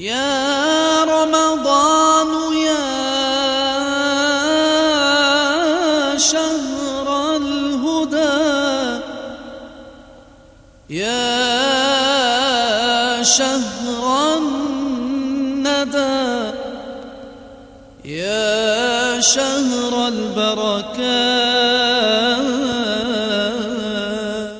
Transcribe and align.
يا 0.00 1.04
رمضان 1.04 2.30
يا 2.56 2.88
شهر 6.16 7.36
الهدى 7.36 8.40
يا 10.88 11.20
شهر 13.22 14.04
الندى 14.40 16.16
يا 18.04 19.20
شهر 19.20 20.08
البركات. 20.08 21.20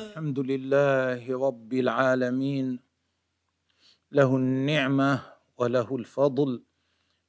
الحمد 0.05 0.39
لله 0.39 1.25
رب 1.47 1.73
العالمين 1.73 2.79
له 4.11 4.35
النعمة 4.35 5.30
وله 5.61 5.95
الفضل 5.95 6.63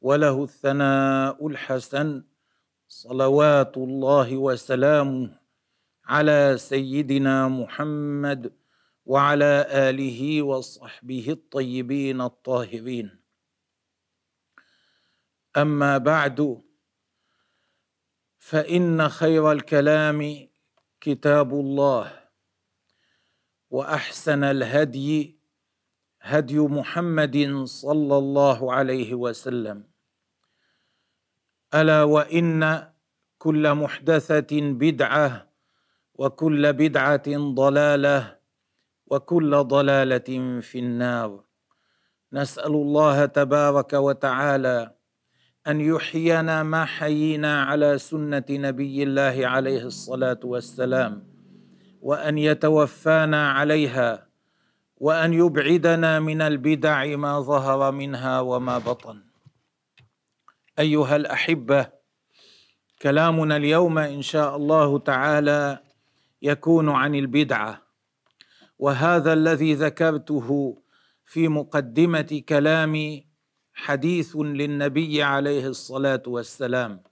وله 0.00 0.44
الثناء 0.44 1.46
الحسن 1.46 2.24
صلوات 2.88 3.76
الله 3.76 4.36
وسلامه 4.36 5.38
على 6.04 6.54
سيدنا 6.58 7.48
محمد 7.48 8.56
وعلى 9.04 9.66
آله 9.68 10.42
وصحبه 10.42 11.26
الطيبين 11.28 12.20
الطاهرين. 12.20 13.20
أما 15.56 15.98
بعد 15.98 16.62
فإن 18.38 19.08
خير 19.08 19.52
الكلام 19.52 20.48
كتاب 21.00 21.52
الله 21.52 22.28
وأحسن 23.70 24.44
الهدي 24.44 25.41
هدي 26.22 26.58
محمد 26.58 27.64
صلى 27.64 28.16
الله 28.18 28.72
عليه 28.72 29.14
وسلم. 29.14 29.84
ألا 31.74 32.02
وإن 32.02 32.88
كل 33.38 33.74
محدثة 33.74 34.52
بدعة 34.60 35.52
وكل 36.14 36.72
بدعة 36.72 37.28
ضلالة 37.54 38.38
وكل 39.06 39.50
ضلالة 39.56 40.60
في 40.60 40.78
النار. 40.78 41.44
نسأل 42.32 42.72
الله 42.72 43.26
تبارك 43.26 43.92
وتعالى 43.92 44.94
أن 45.66 45.80
يحيينا 45.80 46.62
ما 46.62 46.84
حيينا 46.84 47.62
على 47.62 47.98
سنة 47.98 48.44
نبي 48.50 49.02
الله 49.02 49.46
عليه 49.46 49.84
الصلاة 49.86 50.40
والسلام 50.44 51.28
وأن 52.00 52.38
يتوفانا 52.38 53.50
عليها 53.50 54.31
وأن 55.02 55.34
يبعدنا 55.34 56.20
من 56.20 56.42
البدع 56.42 57.16
ما 57.16 57.40
ظهر 57.40 57.92
منها 57.92 58.40
وما 58.40 58.78
بطن. 58.78 59.22
أيها 60.78 61.16
الأحبة 61.16 61.88
كلامنا 63.02 63.56
اليوم 63.56 63.98
إن 63.98 64.22
شاء 64.22 64.56
الله 64.56 64.98
تعالى 64.98 65.82
يكون 66.42 66.88
عن 66.88 67.14
البدعه 67.14 67.82
وهذا 68.78 69.32
الذي 69.32 69.74
ذكرته 69.74 70.78
في 71.24 71.48
مقدمة 71.48 72.42
كلامي 72.48 73.26
حديث 73.74 74.36
للنبي 74.36 75.22
عليه 75.22 75.66
الصلاة 75.66 76.22
والسلام. 76.26 77.02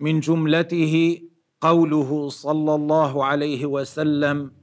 من 0.00 0.20
جملته 0.20 1.22
قوله 1.60 2.28
صلى 2.28 2.74
الله 2.74 3.24
عليه 3.24 3.66
وسلم 3.66 4.57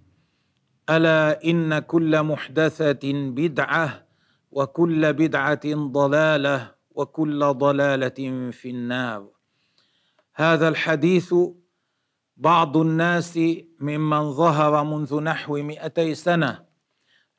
ألا 0.90 1.44
إن 1.44 1.80
كل 1.80 2.24
محدثة 2.24 3.14
بدعة 3.14 4.06
وكل 4.52 5.14
بدعة 5.14 5.76
ضلالة 5.76 6.72
وكل 6.92 7.40
ضلالة 7.40 8.52
في 8.52 8.70
النار. 8.70 9.30
هذا 10.34 10.68
الحديث 10.68 11.34
بعض 12.38 12.78
الناس 12.78 13.40
ممن 13.80 14.32
ظهر 14.32 14.84
منذ 14.84 15.20
نحو 15.20 15.58
مئتي 15.58 16.16
سنة 16.16 16.66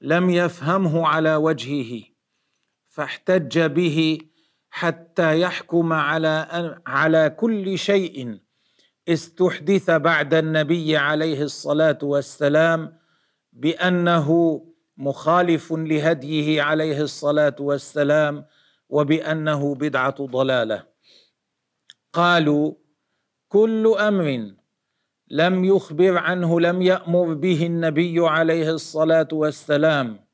لم 0.01 0.31
يفهمه 0.31 1.09
على 1.09 1.37
وجهه 1.37 2.03
فاحتج 2.89 3.61
به 3.61 4.19
حتى 4.71 5.41
يحكم 5.41 5.93
على 5.93 6.79
على 6.87 7.31
كل 7.31 7.79
شيء 7.79 8.39
استحدث 9.09 9.91
بعد 9.91 10.35
النبي 10.35 10.97
عليه 10.97 11.43
الصلاة 11.43 11.99
والسلام 12.03 12.99
بأنه 13.57 14.61
مخالف 14.97 15.73
لهديه 15.73 16.63
عليه 16.63 17.01
الصلاة 17.03 17.57
والسلام 17.61 18.45
وبأنه 18.89 19.75
بدعة 19.75 20.27
ضلالة. 20.27 20.87
قالوا 22.13 22.75
كل 23.49 23.95
أمر 24.01 24.55
لم 25.29 25.65
يخبر 25.65 26.19
عنه 26.19 26.61
لم 26.61 26.83
يأمر 26.83 27.35
به 27.35 27.67
النبي 27.67 28.29
عليه 28.29 28.71
الصلاة 28.71 29.29
والسلام 29.33 30.27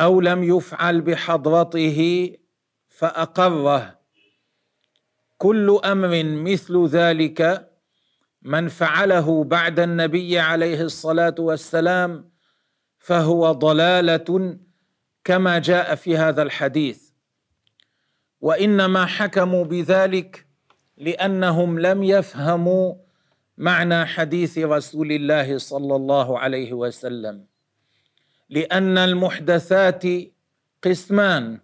أو 0.00 0.20
لم 0.20 0.42
يفعل 0.44 1.00
بحضرته 1.00 2.30
فأقره. 2.88 3.98
كل 5.38 5.80
أمر 5.84 6.24
مثل 6.24 6.86
ذلك 6.86 7.65
من 8.46 8.68
فعله 8.68 9.44
بعد 9.44 9.80
النبي 9.80 10.38
عليه 10.38 10.82
الصلاة 10.82 11.34
والسلام 11.38 12.30
فهو 12.98 13.52
ضلالة 13.52 14.58
كما 15.24 15.58
جاء 15.58 15.94
في 15.94 16.16
هذا 16.16 16.42
الحديث. 16.42 17.10
وإنما 18.40 19.06
حكموا 19.06 19.64
بذلك 19.64 20.46
لأنهم 20.96 21.78
لم 21.78 22.02
يفهموا 22.02 22.94
معنى 23.58 24.06
حديث 24.06 24.58
رسول 24.58 25.12
الله 25.12 25.58
صلى 25.58 25.96
الله 25.96 26.38
عليه 26.38 26.72
وسلم. 26.72 27.46
لأن 28.48 28.98
المحدثات 28.98 30.04
قسمان. 30.84 31.60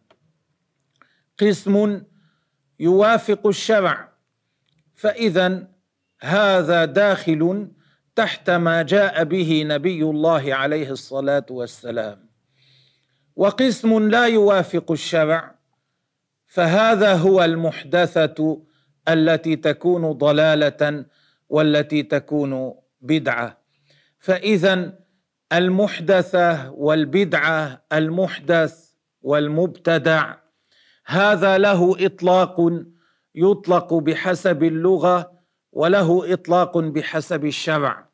قسم 1.39 2.03
يوافق 2.81 3.47
الشرع. 3.47 4.13
فاذا 4.95 5.72
هذا 6.25 6.85
داخل 6.85 7.69
تحت 8.17 8.51
ما 8.51 8.83
جاء 8.83 9.25
به 9.25 9.63
نبي 9.67 10.03
الله 10.03 10.55
عليه 10.55 10.91
الصلاة 10.91 11.47
والسلام. 11.51 12.29
وقسم 13.37 14.09
لا 14.09 14.27
يوافق 14.27 14.93
الشرع 14.93 15.55
فهذا 16.47 17.15
هو 17.15 17.45
المحدثة 17.45 18.63
التي 19.09 19.57
تكون 19.57 20.13
ضلالة 20.13 21.05
والتي 21.49 22.03
تكون 22.03 22.75
بدعة. 23.01 23.59
فاذا 24.19 24.99
المحدثة 25.53 26.71
والبدعة 26.71 27.85
المحدث 27.93 28.93
والمبتدع 29.23 30.35
هذا 31.07 31.59
له 31.59 32.07
إطلاق 32.07 32.83
يطلق 33.35 33.95
بحسب 33.95 34.63
اللغة 34.63 35.32
وله 35.73 36.33
إطلاق 36.33 36.79
بحسب 36.79 37.45
الشرع. 37.45 38.09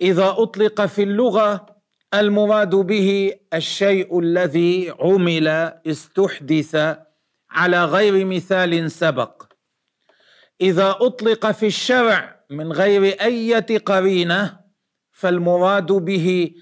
إذا 0.00 0.34
أطلق 0.38 0.86
في 0.86 1.02
اللغة 1.02 1.66
المراد 2.14 2.74
به 2.74 3.34
الشيء 3.54 4.20
الذي 4.20 4.94
عمل 5.00 5.48
استحدث 5.86 6.96
على 7.50 7.84
غير 7.84 8.24
مثال 8.24 8.90
سبق. 8.90 9.42
إذا 10.60 10.96
أطلق 11.00 11.50
في 11.50 11.66
الشرع 11.66 12.40
من 12.50 12.72
غير 12.72 13.02
إيه 13.02 13.78
قرينة 13.78 14.60
فالمراد 15.12 15.92
به 15.92 16.54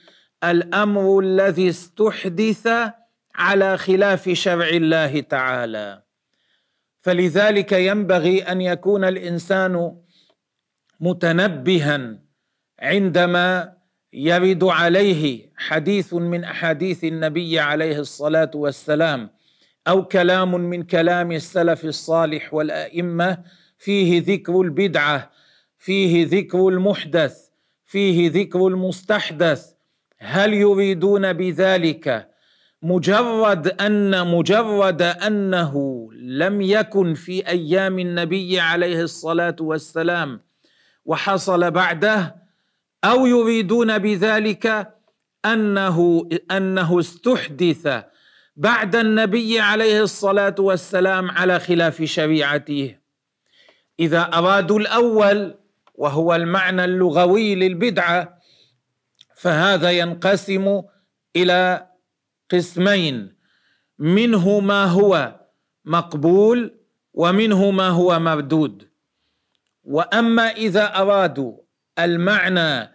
الأمر 0.45 1.21
الذي 1.21 1.69
استحدث 1.69 2.69
على 3.35 3.79
خلاف 3.79 4.29
شرع 4.29 4.69
الله 4.69 5.21
تعالى. 5.21 6.03
فلذلك 7.01 7.73
ينبغي 7.73 8.43
أن 8.43 8.61
يكون 8.61 9.05
الإنسان 9.05 9.97
متنبها 11.03 12.19
عندما 12.81 13.73
يرد 14.13 14.65
عليه 14.65 15.53
حديث 15.57 16.15
من 16.15 16.45
أحاديث 16.45 17.05
النبي 17.05 17.61
عليه 17.61 17.99
الصلاة 17.99 18.51
والسلام 18.55 19.31
أو 19.89 20.05
كلام 20.05 20.55
من 20.55 20.83
كلام 20.83 21.33
السلف 21.33 21.85
الصالح 21.85 22.55
والأئمة 22.55 23.39
فيه 23.79 24.23
ذكر 24.27 24.61
البدعة 24.61 25.31
فيه 25.79 26.27
ذكر 26.27 26.69
المحدث 26.69 27.39
فيه 27.85 28.31
ذكر 28.31 28.67
المستحدث. 28.67 29.73
هل 30.19 30.55
يريدون 30.55 31.33
بذلك 31.33 32.29
مجرد 32.83 33.69
ان 33.69 34.27
مجرد 34.27 35.03
أنه 35.03 36.09
لم 36.15 36.61
يكن 36.61 37.15
في 37.15 37.49
أيام 37.49 37.99
النبي 37.99 38.61
عليه 38.61 39.03
الصلاة 39.03 39.57
والسلام 39.61 40.41
وحصل 41.05 41.71
بعده 41.71 42.37
أو 43.05 43.27
يريدون 43.27 43.99
بذلك 43.99 44.95
أنه 45.45 46.29
أنه 46.51 47.01
استحدث 47.01 48.05
بعد 48.57 48.97
النبي 48.97 49.61
عليه 49.61 50.03
الصلاة 50.03 50.55
والسلام 50.59 51.31
على 51.31 51.61
خلاف 51.61 52.03
شريعته. 52.03 52.97
إذا 54.01 54.21
أرادوا 54.21 54.79
الأول 54.79 55.55
وهو 55.95 56.35
المعنى 56.35 56.85
اللغوي 56.85 57.55
للبدعة 57.55 58.39
فهذا 59.37 59.91
ينقسم 59.91 60.83
إلى 61.37 61.87
قسمين. 62.51 63.37
منه 63.99 64.61
ما 64.61 64.85
هو 64.85 65.41
مقبول 65.85 66.79
ومنه 67.15 67.71
ما 67.71 67.89
هو 67.89 68.19
مردود. 68.19 68.92
وأما 69.85 70.51
إذا 70.51 70.97
أرادوا 70.97 71.57
المعنى 71.99 72.91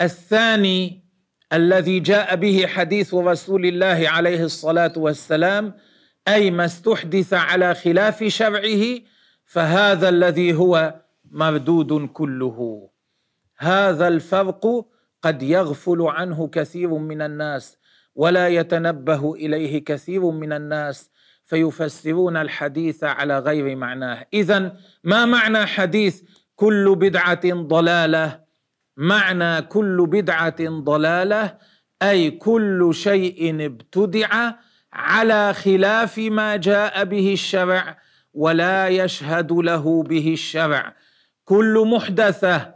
الثاني 0.00 1.04
الذي 1.52 2.00
جاء 2.00 2.36
به 2.36 2.66
حديث 2.66 3.14
رسول 3.14 3.66
الله 3.66 4.08
عليه 4.08 4.44
الصلاة 4.44 4.92
والسلام 4.96 5.74
أي 6.28 6.50
ما 6.50 6.64
استحدث 6.64 7.34
على 7.34 7.74
خلاف 7.74 8.24
شرعه 8.24 9.00
فهذا 9.44 10.08
الذي 10.08 10.54
هو 10.54 10.94
مردود 11.30 12.08
كله. 12.08 12.88
هذا 13.58 14.08
الفرق 14.08 14.86
قد 15.22 15.42
يغفل 15.42 16.02
عنه 16.02 16.48
كثير 16.48 16.94
من 16.94 17.22
الناس 17.22 17.78
ولا 18.14 18.48
يتنبه 18.48 19.34
إليه 19.34 19.84
كثير 19.84 20.30
من 20.30 20.52
الناس 20.52 21.10
فيفسرون 21.46 22.36
الحديث 22.36 23.04
على 23.04 23.38
غير 23.38 23.76
معناه. 23.76 24.26
اذا 24.34 24.76
ما 25.04 25.24
معنى 25.24 25.66
حديث 25.66 26.22
كل 26.56 26.96
بدعة 26.96 27.54
ضلالة؟ 27.54 28.40
معنى 28.96 29.62
كل 29.62 30.06
بدعة 30.06 30.68
ضلالة 30.68 31.58
أي 32.02 32.30
كل 32.30 32.90
شيء 32.94 33.66
ابتدع 33.66 34.52
على 34.92 35.54
خلاف 35.54 36.18
ما 36.18 36.56
جاء 36.56 37.04
به 37.04 37.32
الشرع 37.32 37.98
ولا 38.34 38.88
يشهد 38.88 39.52
له 39.52 40.02
به 40.02 40.32
الشرع. 40.32 40.94
كل 41.44 41.88
محدثة 41.92 42.74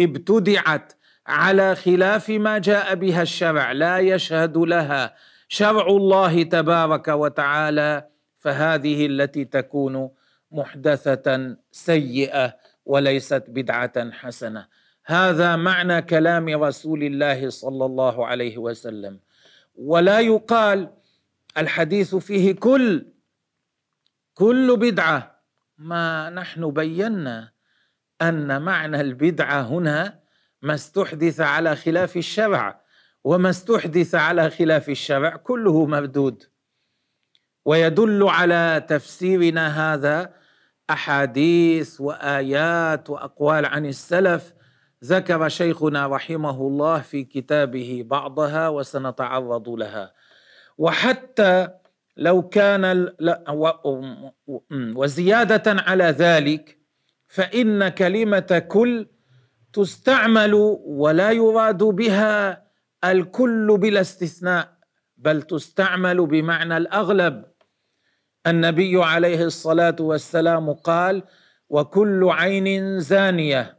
ابتدعت 0.00 0.92
على 1.26 1.74
خلاف 1.74 2.30
ما 2.30 2.58
جاء 2.58 2.94
بها 2.94 3.22
الشرع 3.22 3.72
لا 3.72 3.98
يشهد 3.98 4.56
لها. 4.56 5.14
شرع 5.48 5.86
الله 5.86 6.42
تبارك 6.42 7.08
وتعالى 7.08 8.11
فهذه 8.42 9.06
التي 9.06 9.44
تكون 9.44 10.10
محدثة 10.50 11.56
سيئة 11.72 12.56
وليست 12.86 13.44
بدعة 13.48 14.10
حسنة. 14.10 14.66
هذا 15.04 15.56
معنى 15.56 16.02
كلام 16.02 16.48
رسول 16.64 17.02
الله 17.02 17.50
صلى 17.50 17.84
الله 17.84 18.26
عليه 18.26 18.58
وسلم. 18.58 19.20
ولا 19.74 20.20
يقال 20.20 20.90
الحديث 21.58 22.14
فيه 22.14 22.52
كل 22.52 23.06
كل 24.34 24.76
بدعة. 24.76 25.42
ما 25.78 26.30
نحن 26.30 26.70
بينا 26.70 27.52
أن 28.22 28.62
معنى 28.62 29.00
البدعة 29.00 29.60
هنا 29.60 30.20
ما 30.62 30.74
استحدث 30.74 31.40
على 31.40 31.76
خلاف 31.76 32.16
الشرع. 32.16 32.82
وما 33.24 33.50
استحدث 33.50 34.14
على 34.14 34.50
خلاف 34.50 34.88
الشرع 34.88 35.36
كله 35.36 35.86
مردود. 35.86 36.51
ويدل 37.64 38.28
على 38.28 38.84
تفسيرنا 38.88 39.94
هذا 39.94 40.32
أحاديث 40.90 42.00
وآيات 42.00 43.10
وأقوال 43.10 43.66
عن 43.66 43.86
السلف. 43.86 44.52
ذكر 45.04 45.48
شيخنا 45.48 46.06
رحمه 46.06 46.60
الله 46.60 46.98
في 47.00 47.24
كتابه 47.24 48.04
بعضها 48.06 48.68
وسنتعرض 48.68 49.68
لها. 49.68 50.12
وحتى 50.78 51.68
لو 52.16 52.42
كان 52.48 53.08
وزيادة 54.96 55.62
على 55.66 56.04
ذلك 56.04 56.78
فإن 57.28 57.88
كلمة 57.88 58.62
كل 58.68 59.06
تستعمل 59.72 60.54
ولا 60.84 61.30
يراد 61.30 61.82
بها 61.82 62.62
الكل 63.04 63.78
بلا 63.78 64.00
استثناء 64.00 64.68
بل 65.16 65.42
تستعمل 65.42 66.26
بمعنى 66.26 66.76
الأغلب. 66.76 67.44
النبي 68.46 69.04
عليه 69.04 69.44
الصلاة 69.44 69.96
والسلام 70.00 70.72
قال 70.72 71.22
وكل 71.68 72.28
عين 72.30 73.00
زانية. 73.00 73.78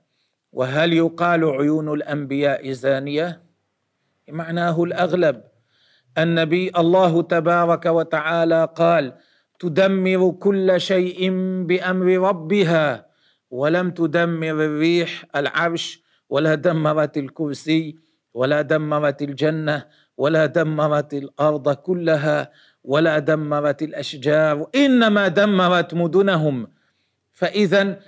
وهل 0.52 0.94
يقال 0.94 1.44
عيون 1.46 1.94
الأنبياء 1.94 2.72
زانية؟ 2.72 3.44
معناه 4.30 4.84
الأغلب. 4.84 5.44
النبي 6.18 6.72
الله 6.78 7.22
تبارك 7.22 7.86
وتعالى 7.86 8.70
قال 8.76 9.14
تدمر 9.60 10.32
كل 10.32 10.82
شيء 10.82 11.30
بأمر 11.66 12.06
ربها 12.30 13.06
ولم 13.52 13.92
تدمر 13.92 14.52
الريح 14.66 15.26
العرش 15.36 16.04
ولا 16.30 16.56
دمرت 16.56 17.18
الكرسي 17.18 17.98
ولا 18.34 18.62
دمرت 18.62 19.22
الجنة 19.22 19.86
ولا 20.18 20.46
دمرت 20.46 21.14
الأرض 21.14 21.74
كلها 21.74 22.52
ولا 22.84 23.20
دمرت 23.20 23.82
الأشجار 23.82 24.70
انما 24.76 25.28
دمرت 25.28 25.94
مدنهم. 25.94 26.68
فاذا 27.32 28.00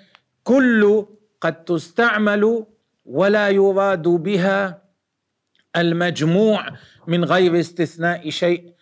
كل 0.44 1.06
قد 1.42 1.64
تستعمل 1.64 2.66
ولا 3.06 3.50
يراد 3.50 4.08
بها 4.08 4.82
المجموع 5.76 6.70
من 7.08 7.26
غير 7.26 7.60
استثناء 7.60 8.30
شيء. 8.30 8.74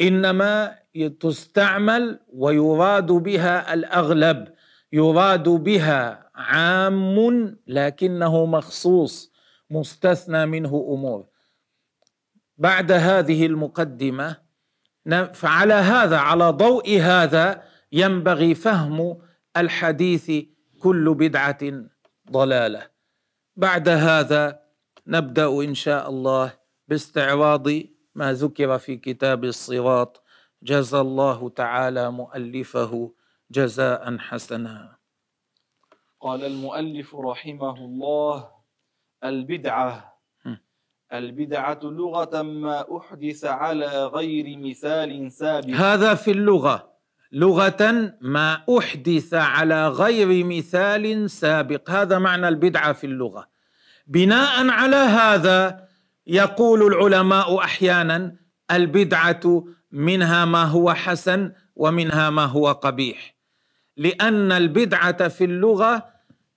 إنما 0.00 0.78
تستعمل 1.20 2.20
ويراد 2.32 3.06
بها 3.06 3.74
الأغلب. 3.74 4.48
يراد 4.92 5.48
بها 5.48 6.30
عام 6.34 7.56
لكنه 7.66 8.46
مخصوص 8.46 9.32
مستثنى 9.70 10.46
منه 10.46 10.68
أمور. 10.68 11.26
بعد 12.58 12.92
هذه 12.92 13.46
المقدمة 13.46 14.43
فعلى 15.32 15.74
هذا 15.74 16.16
على 16.16 16.50
ضوء 16.50 17.00
هذا 17.00 17.62
ينبغي 17.92 18.54
فهم 18.54 19.18
الحديث 19.56 20.32
كل 20.80 21.14
بدعة 21.14 21.58
ضلالة. 22.30 22.90
بعد 23.56 23.88
هذا 23.88 24.60
نبدأ 25.06 25.46
إن 25.46 25.74
شاء 25.74 26.08
الله 26.08 26.52
باستعراض 26.88 27.68
ما 28.14 28.32
ذكر 28.32 28.78
في 28.78 28.96
كتاب 28.96 29.44
الصراط. 29.44 30.22
جزى 30.62 31.00
الله 31.00 31.48
تعالى 31.48 32.10
مؤلفه 32.10 33.14
جزاء 33.50 34.18
حسنا. 34.18 34.96
قال 36.20 36.44
المؤلف 36.44 37.14
رحمه 37.16 37.76
الله 37.76 38.50
البدعة 39.24 40.13
البدعة 41.18 41.80
لغة 41.82 42.42
ما 42.42 42.84
أحدث 42.96 43.44
على 43.44 44.06
غير 44.06 44.58
مثال 44.58 45.32
سابق. 45.32 45.74
هذا 45.74 46.14
في 46.14 46.30
اللغة. 46.30 46.94
لغة 47.32 48.12
ما 48.20 48.62
أحدث 48.78 49.34
على 49.34 49.88
غير 49.88 50.44
مثال 50.44 51.30
سابق. 51.30 51.90
هذا 51.90 52.18
معنى 52.18 52.48
البدعة 52.48 52.92
في 52.92 53.04
اللغة. 53.04 53.48
بناء 54.06 54.68
على 54.68 54.96
هذا 54.96 55.88
يقول 56.26 56.82
العلماء 56.82 57.58
أحيانا 57.58 58.36
البدعة 58.70 59.64
منها 59.92 60.44
ما 60.44 60.64
هو 60.64 60.94
حسن 60.94 61.52
ومنها 61.76 62.30
ما 62.30 62.44
هو 62.44 62.72
قبيح. 62.72 63.34
لأن 63.96 64.52
البدعة 64.52 65.28
في 65.28 65.44
اللغة 65.44 66.06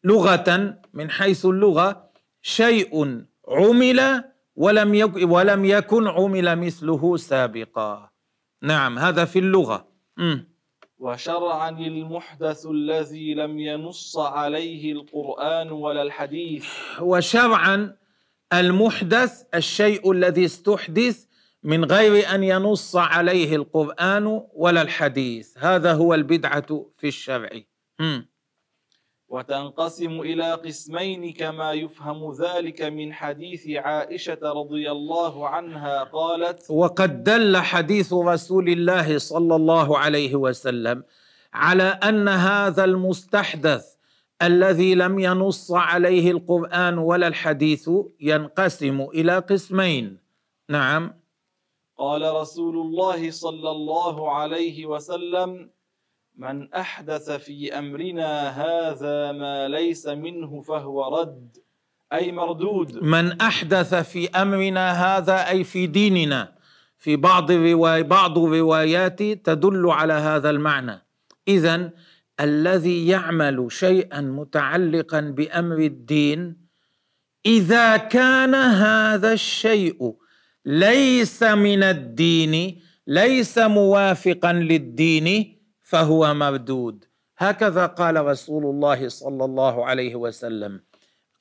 لغة 0.03 0.77
من 0.93 1.11
حيث 1.11 1.45
اللغة 1.45 2.09
شيء 2.41 3.23
عمل 3.47 4.23
ولم 4.57 4.95
يكن 4.95 5.23
ولم 5.23 5.65
يكن 5.65 6.07
عمل 6.07 6.55
مثله 6.59 7.17
سابقا. 7.17 8.09
نعم 8.61 8.99
هذا 8.99 9.25
في 9.25 9.39
اللغة. 9.39 9.87
م. 10.17 10.37
وشرعا 10.97 11.69
المحدث 11.69 12.65
الذي 12.65 13.33
لم 13.33 13.59
ينص 13.59 14.17
عليه 14.17 14.91
القرآن 14.91 15.71
ولا 15.71 16.01
الحديث. 16.01 16.65
وشرعا 17.01 17.95
المحدث 18.53 19.43
الشيء 19.55 20.11
الذي 20.11 20.45
استحدث 20.45 21.25
من 21.63 21.85
غير 21.85 22.35
أن 22.35 22.43
ينص 22.43 22.95
عليه 22.95 23.55
القرآن 23.55 24.41
ولا 24.53 24.81
الحديث. 24.81 25.57
هذا 25.57 25.93
هو 25.93 26.13
البدعة 26.13 26.85
في 26.97 27.07
الشرع. 27.07 27.49
وتنقسم 29.29 30.19
إلى 30.22 30.53
قسمين 30.53 31.34
كما 31.34 31.72
يفهم 31.74 32.31
ذلك 32.34 32.81
من 32.81 33.13
حديث 33.13 33.69
عائشة 33.69 34.39
رضي 34.43 34.91
الله 34.91 35.48
عنها 35.48 36.03
قالت 36.03 36.72
وقد 36.72 37.24
دل 37.24 37.57
حديث 37.57 38.13
رسول 38.13 38.69
الله 38.69 39.17
صلى 39.17 39.55
الله 39.55 39.98
عليه 39.98 40.36
وسلم 40.36 41.03
على 41.53 41.84
أن 41.84 42.27
هذا 42.27 42.84
المستحدث 42.84 43.86
الذي 44.41 44.96
لم 44.96 45.19
ينص 45.19 45.72
عليه 45.72 46.31
القرآن 46.31 46.98
ولا 46.98 47.27
الحديث 47.27 47.89
ينقسم 48.22 49.01
إلى 49.01 49.38
قسمين. 49.39 50.17
نعم. 50.69 51.13
قال 51.98 52.34
رسول 52.36 52.77
الله 52.77 53.31
صلى 53.31 53.69
الله 53.72 54.31
عليه 54.31 54.86
وسلم 54.86 55.69
من 56.38 56.74
أحدث 56.74 57.32
في 57.32 57.77
أمرنا 57.79 58.50
هذا 58.50 59.32
ما 59.32 59.67
ليس 59.67 60.08
منه 60.08 60.62
فهو 60.62 61.20
رد 61.20 61.58
أي 62.13 62.32
مردود. 62.32 63.03
من 63.03 63.41
أحدث 63.41 63.96
في 63.96 64.29
أمرنا 64.29 64.91
هذا 64.91 65.50
أي 65.50 65.63
في 65.63 65.88
ديننا 65.88 66.56
في 66.98 67.15
بعض 67.15 67.51
الرواي 67.51 68.03
بعض 68.03 68.38
الروايات 68.38 69.24
تدل 69.24 69.89
على 69.89 70.13
هذا 70.13 70.50
المعنى. 70.50 71.06
اذا 71.48 71.91
الذي 72.39 73.08
يعمل 73.08 73.67
شيئا 73.72 74.22
متعلقا 74.22 75.20
بأمر 75.20 75.77
الدين 75.77 76.58
إذا 77.46 77.98
كان 77.98 78.56
هذا 78.56 79.34
الشيء 79.34 80.15
ليس 80.65 81.44
من 81.44 81.84
الدين 81.84 82.82
ليس 83.08 83.58
موافقا 83.58 84.53
للدين 84.53 85.56
فهو 85.88 86.34
مردود 86.34 87.06
هكذا 87.38 87.86
قال 87.86 88.25
رسول 88.25 88.63
الله 88.65 89.08
صلى 89.08 89.46
الله 89.46 89.86
عليه 89.86 90.15
وسلم. 90.15 90.82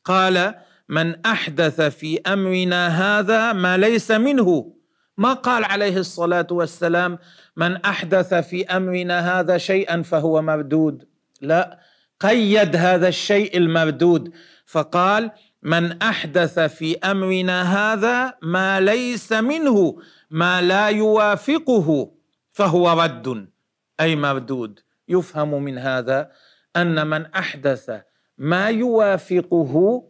قال 0.05 0.55
من 0.89 1.27
أحدث 1.27 1.81
في 1.81 2.21
أمرنا 2.21 2.89
هذا 2.89 3.53
ما 3.53 3.77
ليس 3.77 4.11
منه. 4.11 4.73
ما 5.19 5.33
قال 5.33 5.65
عليه 5.65 5.97
الصلاة 5.97 6.47
والسلام 6.51 7.19
من 7.57 7.77
أحدث 7.77 8.35
في 8.35 8.67
أمرنا 8.67 9.41
هذا 9.41 9.59
شيئا 9.59 10.03
فهو 10.03 10.43
مردود 10.43 11.09
لا 11.41 11.79
قيد 12.21 12.77
هذا 12.77 13.09
الشيء 13.09 13.57
المردود 13.57 14.33
فقال 14.67 15.31
من 15.63 16.03
أحدث 16.03 16.59
في 16.59 16.99
أمرنا 16.99 17.59
هذا 17.63 18.35
ما 18.43 18.81
ليس 18.81 19.33
منه 19.33 19.99
ما 20.31 20.63
لا 20.63 20.87
يوافقه 20.89 22.13
فهو 22.53 23.03
رد. 23.03 23.56
أي 24.01 24.17
مردود 24.17 24.81
يفهم 25.09 25.63
من 25.63 25.79
هذا 25.79 26.33
أن 26.77 27.07
من 27.07 27.27
أحدث 27.27 27.91
ما 28.39 28.69
يوافقه 28.69 30.05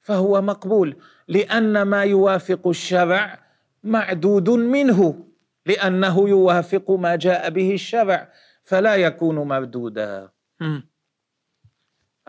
فهو 0.00 0.42
مقبول 0.42 0.96
لأن 1.28 1.82
ما 1.82 2.02
يوافق 2.04 2.68
الشرع 2.68 3.46
معدود 3.84 4.50
منه 4.50 5.26
لأنه 5.66 6.28
يوافق 6.28 6.90
ما 6.90 7.16
جاء 7.16 7.50
به 7.50 7.74
الشرع 7.74 8.32
فلا 8.62 8.96
يكون 8.96 9.38
مردودا. 9.38 10.30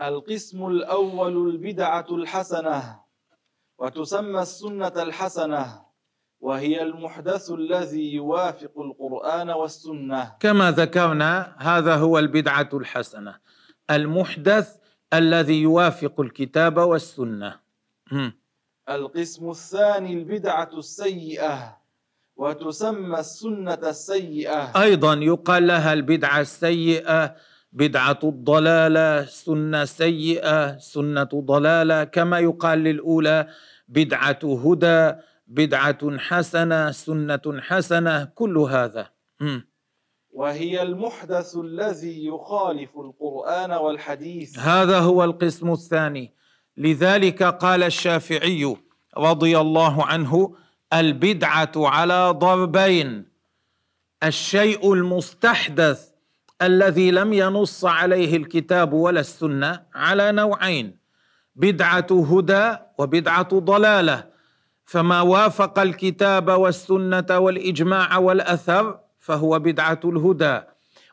القسم 0.00 0.66
الأول 0.66 1.48
البدعة 1.50 2.06
الحسنة 2.10 3.00
وتسمى 3.78 4.42
السنة 4.42 5.02
الحسنة. 5.02 5.87
وهي 6.40 6.82
المحدث 6.82 7.50
الذي 7.50 8.14
يوافق 8.14 8.80
القرآن 8.80 9.50
والسنة. 9.50 10.32
كما 10.40 10.70
ذكرنا 10.70 11.54
هذا 11.58 11.94
هو 11.94 12.18
البدعة 12.18 12.68
الحسنة. 12.74 13.34
المحدث 13.90 14.76
الذي 15.14 15.62
يوافق 15.62 16.20
الكتاب 16.20 16.76
والسنة. 16.76 17.60
القسم 18.88 19.50
الثاني 19.50 20.12
البدعة 20.12 20.70
السيئة 20.78 21.78
وتسمى 22.36 23.18
السنة 23.18 23.74
السيئة. 23.74 24.82
أيضا 24.82 25.14
يقال 25.14 25.66
لها 25.66 25.92
البدعة 25.92 26.40
السيئة 26.40 27.34
بدعة 27.72 28.18
الضلالة 28.24 29.24
سنة 29.24 29.84
سيئة 29.84 30.78
سنة 30.78 31.28
ضلالة. 31.34 32.04
كما 32.04 32.38
يقال 32.38 32.78
للأولى 32.78 33.48
بدعة 33.88 34.38
هدى 34.64 35.14
بدعة 35.48 36.18
حسنة 36.18 36.90
سنة 36.90 37.60
حسنة 37.60 38.24
كل 38.24 38.58
هذا. 38.58 39.10
وهي 40.30 40.82
المحدث 40.82 41.56
الذي 41.56 42.26
يخالف 42.26 42.90
القرآن 42.98 43.72
والحديث. 43.72 44.58
هذا 44.58 44.98
هو 44.98 45.24
القسم 45.24 45.72
الثاني. 45.72 46.34
لذلك 46.76 47.42
قال 47.42 47.82
الشافعي 47.82 48.76
رضي 49.16 49.58
الله 49.58 50.04
عنه 50.04 50.56
البدعة 50.92 51.72
على 51.76 52.30
ضربين. 52.30 53.28
الشيء 54.22 54.92
المستحدث 54.92 56.08
الذي 56.62 57.10
لم 57.10 57.32
ينص 57.32 57.84
عليه 57.84 58.36
الكتاب 58.36 58.92
ولا 58.92 59.20
السنة 59.20 59.82
على 59.94 60.32
نوعين 60.32 60.98
بدعة 61.56 62.06
هدى 62.10 62.76
وبدعة 62.98 63.48
ضلالة. 63.58 64.27
فما 64.88 65.20
وافق 65.20 65.78
الكتاب 65.78 66.48
والسنة 66.48 67.38
والإجماع 67.38 68.18
والأثر 68.18 68.98
فهو 69.18 69.58
بدعة 69.58 70.00
الهدى. 70.04 70.60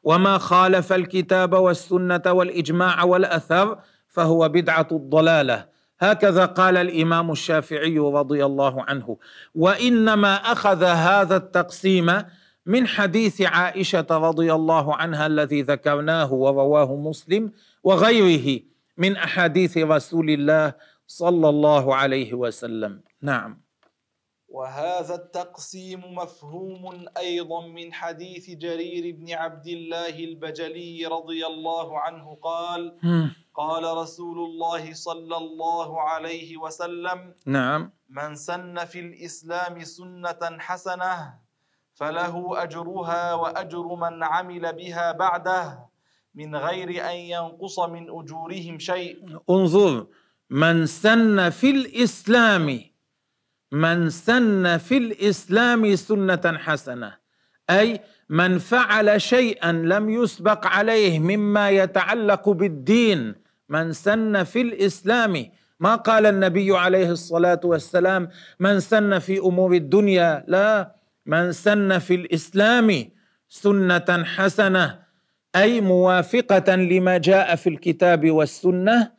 وما 0.03 0.37
خالف 0.37 0.93
الكتاب 0.93 1.53
والسنة 1.53 2.21
والإجماع 2.27 3.03
والأثر 3.03 3.79
فهو 4.07 4.49
بدعة 4.49 4.87
الضلالة. 4.91 5.65
هكذا 5.99 6.45
قال 6.45 6.77
الإمام 6.77 7.31
الشافعي 7.31 7.99
رضي 7.99 8.45
الله 8.45 8.83
عنه. 8.83 9.17
وإنما 9.55 10.35
أخذ 10.35 10.83
هذا 10.83 11.37
التقسيم 11.37 12.23
من 12.65 12.87
حديث 12.87 13.41
عائشة 13.41 14.07
رضي 14.11 14.53
الله 14.53 14.95
عنها 14.95 15.27
الذي 15.27 15.61
ذكرناه 15.61 16.33
ورواه 16.33 16.95
مسلم 16.95 17.51
وغيره 17.83 18.59
من 18.97 19.17
أحاديث 19.17 19.77
رسول 19.77 20.29
الله 20.29 20.73
صلى 21.07 21.49
الله 21.49 21.95
عليه 21.95 22.33
وسلم. 22.33 23.01
نعم. 23.21 23.64
وهذا 24.49 25.15
التقسيم 25.15 26.01
مفهوم 26.15 27.05
أيضا 27.17 27.67
من 27.67 27.93
حديث 27.93 28.49
جرير 28.49 29.15
بن 29.15 29.33
عبد 29.33 29.67
الله 29.67 30.15
البجلي 30.19 31.05
رضي 31.05 31.45
الله 31.45 31.99
عنه 31.99 32.37
قال 32.43 32.97
قال 33.55 33.97
رسول 33.97 34.37
الله 34.39 34.93
صلى 34.93 35.37
الله 35.37 36.01
عليه 36.01 36.57
وسلم 36.57 37.33
نعم. 37.45 37.91
من 38.09 38.35
سن 38.35 38.85
في 38.85 38.99
الإسلام 38.99 39.83
سنة 39.83 40.57
حسنة 40.59 41.33
فله 41.93 42.63
أجرها 42.63 43.33
وأجر 43.33 43.95
من 43.95 44.23
عمل 44.23 44.73
بها 44.73 45.11
بعده 45.11 45.85
من 46.35 46.55
غير 46.55 47.09
أن 47.11 47.15
ينقص 47.15 47.79
من 47.79 48.09
أجورهم 48.09 48.79
شيء. 48.79 49.39
انظر 49.49 50.07
من 50.49 50.85
سن 50.85 51.49
في 51.49 51.69
الإسلام 51.69 52.94
من 53.75 54.09
سن 54.09 54.77
في 54.77 54.97
الإسلام 54.97 55.95
سنة 55.95 56.57
حسنة 56.57 57.13
أي 57.69 57.99
من 58.29 58.57
فعل 58.59 59.21
شيئا 59.21 59.71
لم 59.71 60.09
يسبق 60.09 60.67
عليه 60.67 61.19
مما 61.19 61.69
يتعلق 61.69 62.49
بالدين 62.49 63.35
من 63.69 63.93
سن 63.93 64.43
في 64.43 64.61
الإسلام 64.61 65.45
ما 65.79 65.95
قال 65.95 66.25
النبي 66.25 66.77
عليه 66.77 67.11
الصلاة 67.11 67.59
والسلام 67.63 68.29
من 68.59 68.79
سن 68.79 69.19
في 69.19 69.39
أمور 69.39 69.73
الدنيا 69.73 70.43
لا 70.47 70.95
من 71.25 71.51
سن 71.51 71.99
في 71.99 72.15
الإسلام 72.15 73.09
سنة 73.49 74.23
حسنة 74.23 74.99
أي 75.55 75.81
موافقة 75.81 76.75
لما 76.75 77.17
جاء 77.17 77.55
في 77.55 77.69
الكتاب 77.69 78.31
والسنة 78.31 79.11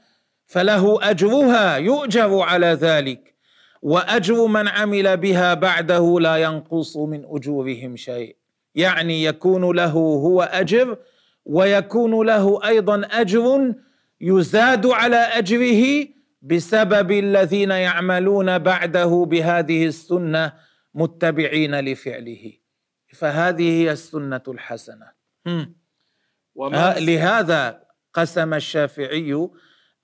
فله 0.47 1.11
أجرها 1.11 1.77
يؤجر 1.77 2.41
على 2.41 2.67
ذلك. 2.67 3.36
وأجر 3.83 4.47
من 4.47 4.69
عمل 4.69 5.17
بها 5.17 5.55
بعده 5.55 6.21
لا 6.21 6.37
ينقص 6.37 6.97
من 6.97 7.25
أجورهم 7.25 7.97
شيء. 7.97 8.37
يعني 8.75 9.25
يكون 9.25 9.77
له 9.77 9.93
هو 9.93 10.43
أجر 10.43 10.99
ويكون 11.45 12.27
له 12.27 12.67
أيضا 12.69 13.09
أجر 13.11 13.75
يزاد 14.21 14.87
على 14.87 15.17
أجره 15.17 16.09
بسبب 16.43 17.11
الذين 17.11 17.71
يعملون 17.71 18.59
بعده 18.59 19.27
بهذه 19.31 19.87
السنة 19.87 20.53
متبعين 20.95 21.81
لفعله. 21.81 22.53
فهذه 23.15 23.83
هي 23.83 23.93
السنة 23.93 24.43
الحسنة. 24.49 25.13
لهذا 26.99 27.87
قسم 28.15 28.55
الشافعي 28.55 29.49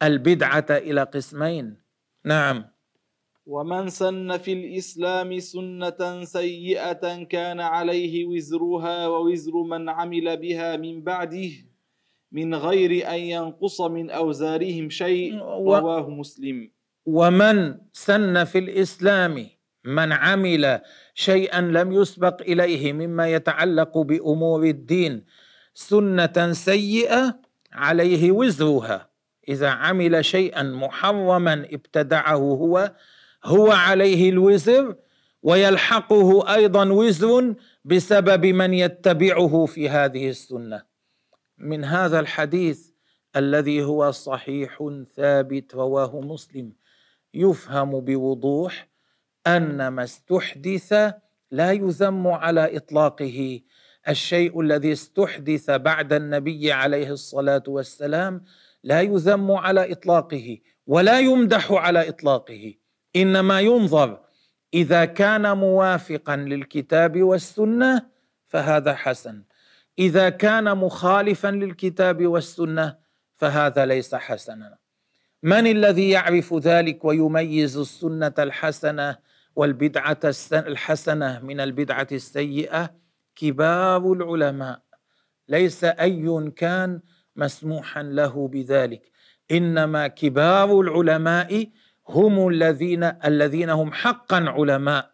البدعة 0.02 0.66
إلى 0.70 1.02
قسمين. 1.02 1.76
نعم. 2.24 2.71
ومن 3.46 3.88
سن 3.88 4.38
في 4.38 4.52
الإسلام 4.52 5.38
سنة 5.38 6.24
سيئة 6.24 7.22
كان 7.22 7.60
عليه 7.60 8.24
وزرها 8.24 9.06
ووزر 9.06 9.62
من 9.62 9.88
عمل 9.88 10.36
بها 10.36 10.76
من 10.76 11.02
بعده 11.02 11.50
من 12.32 12.54
غير 12.54 13.10
أن 13.10 13.18
ينقص 13.18 13.80
من 13.80 14.10
أوزارهم 14.10 14.90
شيء 14.90 15.38
رواه 15.38 16.10
مسلم. 16.10 16.70
ومن 17.06 17.78
سن 17.92 18.44
في 18.44 18.58
الإسلام 18.58 19.46
من 19.84 20.12
عمل 20.12 20.80
شيئا 21.14 21.60
لم 21.60 21.92
يسبق 21.92 22.42
اليه 22.42 22.92
مما 22.92 23.28
يتعلق 23.28 23.98
بامور 23.98 24.64
الدين 24.64 25.24
سنه 25.74 26.52
سيئه 26.52 27.40
عليه 27.72 28.32
وزرها. 28.32 29.10
اذا 29.48 29.68
عمل 29.68 30.24
شيئا 30.24 30.62
محرما 30.62 31.66
ابتدعه 31.72 32.36
هو 32.36 32.92
هو 33.44 33.70
عليه 33.70 34.30
الوزر 34.30 34.96
ويلحقه 35.42 36.54
أيضا 36.54 36.92
وزر 36.92 37.54
بسبب 37.84 38.46
من 38.46 38.74
يتبعه 38.74 39.66
في 39.66 39.88
هذه 39.88 40.28
السنة. 40.28 40.82
من 41.58 41.84
هذا 41.84 42.20
الحديث 42.20 42.90
الذي 43.36 43.84
هو 43.84 44.10
صحيح 44.10 44.78
ثابت 45.16 45.74
رواه 45.74 46.20
مسلم 46.20 46.72
يفهم 47.34 48.00
بوضوح 48.00 48.88
أن 49.46 49.88
ما 49.88 50.04
استحدث 50.04 50.92
لا 51.50 51.72
يذم 51.72 52.26
على 52.26 52.76
إطلاقه. 52.76 53.60
الشيء 54.08 54.60
الذي 54.60 54.92
استحدث 54.92 55.70
بعد 55.70 56.12
النبي 56.12 56.72
عليه 56.72 57.10
الصلاة 57.10 57.62
والسلام 57.68 58.44
لا 58.82 59.00
يذم 59.00 59.50
على 59.52 59.92
إطلاقه 59.92 60.58
ولا 60.86 61.20
يمدح 61.20 61.72
على 61.72 62.08
إطلاقه. 62.08 62.74
إنما 63.16 63.60
ينظر 63.60 64.20
إذا 64.74 65.04
كان 65.04 65.56
موافقا 65.56 66.36
للكتاب 66.36 67.22
والسنة 67.22 68.06
فهذا 68.48 68.94
حسن. 68.94 69.42
إذا 69.98 70.28
كان 70.28 70.76
مخالفا 70.76 71.48
للكتاب 71.48 72.26
والسنة 72.26 72.96
فهذا 73.36 73.86
ليس 73.86 74.14
حسنا. 74.14 74.78
من 75.42 75.66
الذي 75.66 76.10
يعرف 76.10 76.54
ذلك 76.54 77.04
ويميز 77.04 77.76
السنة 77.76 78.34
الحسنة 78.38 79.18
والبدعة 79.56 80.20
الحسنة 80.52 81.40
من 81.40 81.60
البدعة 81.60 82.08
السيئة؟ 82.12 82.94
كبار 83.36 84.12
العلماء. 84.12 84.82
ليس 85.48 85.84
أي 85.84 86.50
كان 86.56 87.00
مسموحا 87.36 88.02
له 88.02 88.48
بذلك. 88.48 89.10
إنما 89.50 90.08
كبار 90.08 90.80
العلماء 90.80 91.66
هم 92.08 92.48
الذين 92.48 93.04
الذين 93.04 93.70
هم 93.70 93.92
حقا 93.92 94.44
علماء. 94.48 95.10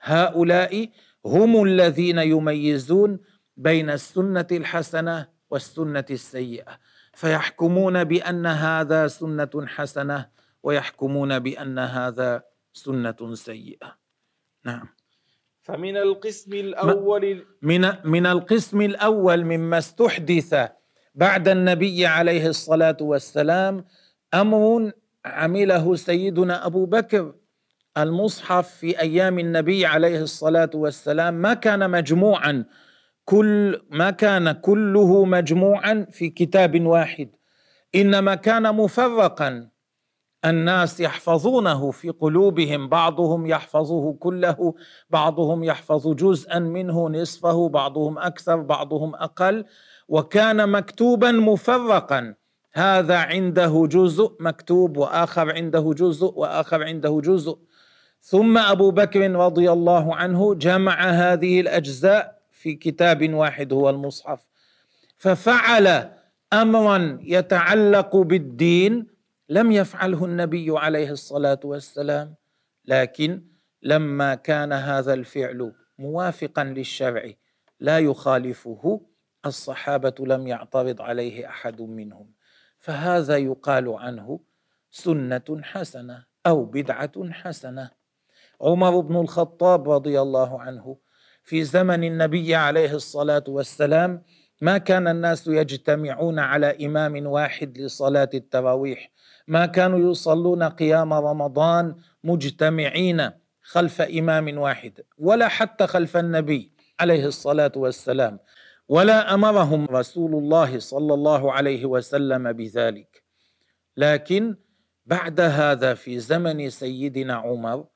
هؤلاء 0.00 0.88
هم 1.26 1.64
الذين 1.64 2.18
يميزون 2.18 3.18
بين 3.56 3.90
السنة 3.90 4.46
الحسنة 4.52 5.28
والسنة 5.50 6.04
السيئة. 6.10 6.78
فيحكمون 7.14 8.04
بأن 8.04 8.46
هذا 8.46 9.06
سنة 9.06 9.66
حسنة 9.66 10.28
ويحكمون 10.62 11.38
بأن 11.38 11.78
هذا 11.78 12.42
سنة 12.72 13.34
سيئة. 13.34 13.96
نعم. 14.64 14.88
فمن 15.62 15.96
القسم 15.96 16.52
الأول 16.52 17.46
من 17.62 17.92
من 18.04 18.26
القسم 18.26 18.80
الأول 18.80 19.44
مما 19.44 19.78
استحدث 19.78 20.68
بعد 21.14 21.48
النبي 21.48 22.06
عليه 22.06 22.46
الصلاة 22.46 22.96
والسلام 23.00 23.84
أمر 24.34 24.92
عمله 25.26 25.94
سيدنا 25.94 26.66
أبو 26.66 26.86
بكر 26.86 27.34
المصحف 27.98 28.68
في 28.68 29.00
أيام 29.00 29.38
النبي 29.38 29.86
عليه 29.86 30.20
الصلاة 30.22 30.70
والسلام 30.74 31.34
ما 31.34 31.54
كان 31.54 31.90
مجموعا 31.90 32.64
كل 33.24 33.82
ما 33.90 34.10
كان 34.10 34.52
كله 34.52 35.24
مجموعا 35.24 36.06
في 36.10 36.28
كتاب 36.30 36.86
واحد. 36.86 37.30
إنما 37.94 38.34
كان 38.34 38.74
مفرقا 38.74 39.68
الناس 40.44 41.00
يحفظونه 41.00 41.90
في 41.90 42.10
قلوبهم 42.10 42.88
بعضهم 42.88 43.46
يحفظه 43.46 44.12
كله 44.12 44.74
بعضهم 45.10 45.64
يحفظ 45.64 46.08
جزءا 46.14 46.58
منه 46.58 47.08
نصفه 47.08 47.68
بعضهم 47.68 48.18
أكثر 48.18 48.56
بعضهم 48.56 49.14
أقل. 49.14 49.64
وكان 50.08 50.68
مكتوبا 50.68 51.32
مفرقا 51.32 52.34
هذا 52.76 53.16
عنده 53.16 53.86
جزء 53.90 54.36
مكتوب 54.40 54.96
وآخر 54.96 55.52
عنده 55.52 55.92
جزء 55.96 56.32
وآخر 56.36 56.84
عنده 56.84 57.20
جزء. 57.24 57.58
ثم 58.20 58.58
أبو 58.58 58.90
بكر 58.90 59.30
رضي 59.30 59.72
الله 59.72 60.14
عنه 60.14 60.54
جمع 60.54 61.10
هذه 61.10 61.60
الأجزاء 61.60 62.38
في 62.50 62.74
كتاب 62.74 63.34
واحد 63.34 63.72
هو 63.72 63.90
المصحف. 63.90 64.40
ففعل 65.16 66.10
أمرا 66.52 67.18
يتعلق 67.22 68.16
بالدين 68.16 69.06
لم 69.48 69.72
يفعله 69.72 70.24
النبي 70.24 70.78
عليه 70.78 71.10
الصلاة 71.10 71.60
والسلام 71.64 72.34
لكن 72.84 73.42
لما 73.82 74.34
كان 74.34 74.72
هذا 74.72 75.14
الفعل 75.14 75.72
موافقا 75.98 76.64
للشرع 76.64 77.32
لا 77.80 77.98
يخالفه 77.98 79.00
الصحابة 79.46 80.14
لم 80.20 80.46
يعترض 80.46 81.02
عليه 81.02 81.48
أحد 81.48 81.80
منهم. 81.80 82.35
فهذا 82.86 83.36
يقال 83.36 83.88
عنه 83.88 84.40
سنة 84.90 85.62
حسنة 85.62 86.24
أو 86.46 86.64
بدعة 86.64 87.32
حسنة. 87.32 87.90
عمر 88.60 89.00
بن 89.00 89.16
الخطاب 89.16 89.90
رضي 89.90 90.20
الله 90.20 90.60
عنه 90.60 90.96
في 91.44 91.64
زمن 91.64 92.04
النبي 92.04 92.54
عليه 92.54 92.94
الصلاة 92.94 93.44
والسلام 93.48 94.22
ما 94.60 94.78
كان 94.78 95.08
الناس 95.08 95.46
يجتمعون 95.46 96.38
على 96.38 96.86
إمام 96.86 97.26
واحد 97.26 97.78
لصلاة 97.78 98.30
التراويح. 98.34 99.10
ما 99.48 99.66
كانوا 99.66 100.10
يصلون 100.10 100.62
قيام 100.62 101.12
رمضان 101.12 101.94
مجتمعين 102.24 103.30
خلف 103.62 104.00
إمام 104.02 104.58
واحد 104.58 105.00
ولا 105.18 105.48
حتى 105.48 105.86
خلف 105.86 106.16
النبي 106.16 106.72
عليه 107.00 107.26
الصلاة 107.26 107.72
والسلام. 107.76 108.38
ولا 108.88 109.34
أمرهم 109.34 109.86
رسول 109.90 110.34
الله 110.34 110.78
صلى 110.78 111.14
الله 111.14 111.52
عليه 111.52 111.84
وسلم 111.84 112.52
بذلك. 112.52 113.22
لكن 113.96 114.56
بعد 115.06 115.40
هذا 115.40 115.94
في 115.94 116.18
زمن 116.18 116.70
سيدنا 116.70 117.34
عمر 117.34 117.86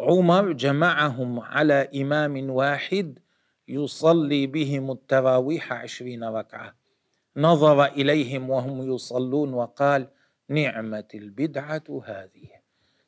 عمر 0.00 0.52
جمعهم 0.52 1.40
على 1.40 1.88
إمام 1.94 2.50
واحد 2.50 3.18
يصلي 3.68 4.46
بهم 4.46 4.90
التراويح 4.90 5.72
عشرين 5.72 6.24
ركعة. 6.24 6.74
نظر 7.36 7.84
إليهم 7.84 8.50
وهم 8.50 8.94
يصلون 8.94 9.52
وقال 9.54 10.08
نعمة 10.48 11.08
البدعة 11.14 12.02
هذه. 12.04 12.48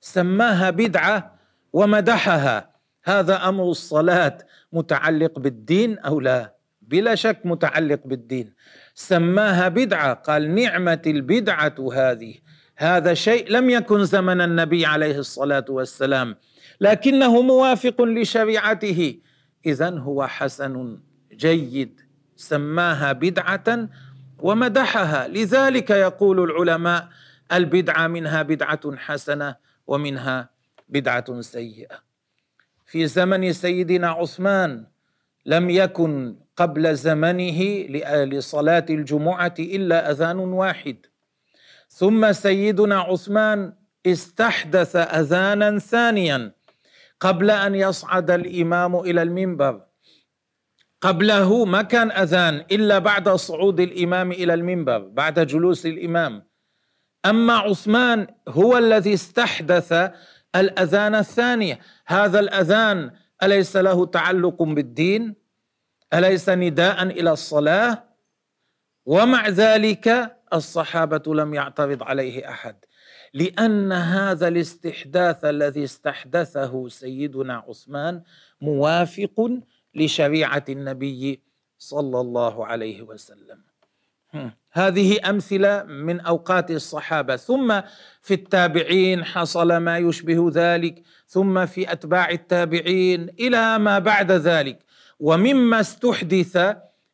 سماها 0.00 0.70
بدعة 0.70 1.38
ومدحها. 1.72 2.72
هذا 3.04 3.48
أمر 3.48 3.70
الصلاة 3.70 4.38
متعلق 4.72 5.38
بالدين 5.38 5.98
أو 5.98 6.20
لا؟ 6.20 6.61
بلا 6.92 7.14
شك 7.14 7.40
متعلق 7.44 8.00
بالدين. 8.04 8.52
سماها 8.94 9.68
بدعة 9.68 10.14
قال 10.14 10.54
نعمة 10.54 11.02
البدعة 11.06 11.74
هذه. 11.92 12.34
هذا 12.76 13.14
شيء 13.14 13.52
لم 13.52 13.70
يكن 13.70 14.04
زمن 14.04 14.40
النبي 14.40 14.86
عليه 14.86 15.18
الصلاة 15.18 15.64
والسلام 15.68 16.36
لكنه 16.80 17.42
موافق 17.42 18.02
لشريعته. 18.02 19.18
اذا 19.66 19.90
هو 19.90 20.26
حسن 20.26 21.00
جيد. 21.32 22.00
سماها 22.36 23.12
بدعة 23.12 23.88
ومدحها. 24.38 25.28
لذلك 25.28 25.90
يقول 25.90 26.44
العلماء 26.44 27.08
البدعة 27.52 28.06
منها 28.06 28.42
بدعة 28.42 28.96
حسنة 28.96 29.56
ومنها 29.86 30.50
بدعة 30.88 31.40
سيئة. 31.40 31.96
في 32.86 33.06
زمن 33.06 33.52
سيدنا 33.52 34.08
عثمان 34.08 34.91
لم 35.46 35.70
يكن 35.70 36.36
قبل 36.56 36.96
زمنه 36.96 37.62
لصلاه 38.24 38.86
الجمعة 38.90 39.54
إلا 39.58 40.10
أذان 40.10 40.38
واحد. 40.38 40.96
ثم 41.88 42.32
سيدنا 42.32 42.98
عثمان 43.00 43.72
استحدث 44.06 44.96
أذانا 44.96 45.78
ثانيا 45.78 46.52
قبل 47.20 47.50
أن 47.50 47.74
يصعد 47.74 48.30
الإمام 48.30 48.96
إلى 48.96 49.22
المنبر. 49.22 49.80
قبله 51.00 51.64
ما 51.64 51.82
كان 51.82 52.10
أذان 52.10 52.64
إلا 52.72 52.98
بعد 52.98 53.28
صعود 53.28 53.80
الإمام 53.80 54.32
إلى 54.32 54.54
المنبر 54.54 54.98
بعد 54.98 55.46
جلوس 55.46 55.86
الإمام. 55.86 56.42
أما 57.26 57.54
عثمان 57.56 58.26
هو 58.48 58.78
الذي 58.78 59.14
استحدث 59.14 60.10
الأذان 60.56 61.14
الثانية. 61.14 61.78
هذا 62.06 62.40
الأذان 62.40 63.10
أليس 63.42 63.76
له 63.76 64.06
تعلق 64.06 64.62
بالدين؟ 64.62 65.34
أليس 66.14 66.48
نداء 66.48 67.02
إلى 67.02 67.32
الصلاة؟ 67.32 68.04
ومع 69.06 69.48
ذلك 69.48 70.36
الصحابة 70.52 71.34
لم 71.34 71.54
يعترض 71.54 72.02
عليه 72.02 72.48
أحد 72.50 72.76
لأن 73.34 73.92
هذا 73.92 74.48
الاستحداث 74.48 75.44
الذي 75.44 75.84
استحدثه 75.84 76.88
سيدنا 76.88 77.64
عثمان 77.68 78.22
موافق 78.60 79.50
لشريعة 79.94 80.64
النبي 80.68 81.42
صلى 81.78 82.20
الله 82.20 82.66
عليه 82.66 83.02
وسلم. 83.02 83.62
هذه 84.72 85.30
أمثلة 85.30 85.82
من 85.82 86.20
أوقات 86.20 86.70
الصحابة. 86.70 87.36
ثم 87.36 87.80
في 88.22 88.34
التابعين 88.34 89.24
حصل 89.24 89.76
ما 89.76 89.98
يشبه 89.98 90.50
ذلك. 90.54 91.02
ثم 91.32 91.66
في 91.66 91.92
أتباع 91.92 92.30
التابعين 92.30 93.28
إلى 93.40 93.78
ما 93.78 93.98
بعد 93.98 94.32
ذلك. 94.32 94.78
ومما 95.20 95.80
استحدث 95.80 96.54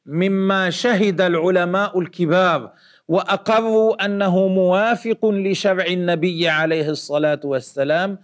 مما 0.07 0.71
شهد 0.71 1.21
العلماء 1.21 2.01
الكبار 2.01 2.73
وأقروا 3.09 4.05
أنه 4.05 4.49
موافق 4.49 5.27
لشرع 5.27 5.87
النبي 5.87 6.49
عليه 6.49 6.89
الصلاة 6.91 7.41
والسلام 7.45 8.19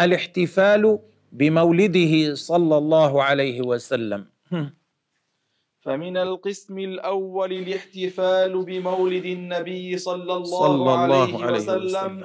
الاحتفال 0.00 0.98
بمولده 1.32 2.34
صلى 2.34 2.76
الله 2.78 3.22
عليه 3.22 3.60
وسلم. 3.60 4.26
فمن 5.80 6.16
القسم 6.16 6.78
الأول 6.78 7.52
الاحتفال 7.52 8.64
بمولد 8.64 9.24
النبي 9.24 9.98
صلى 9.98 10.32
الله, 10.32 10.44
صلى 10.44 10.74
الله 10.74 10.98
عليه, 10.98 11.44
عليه 11.44 11.56
وسلم, 11.56 11.84
وسلم 11.84 12.16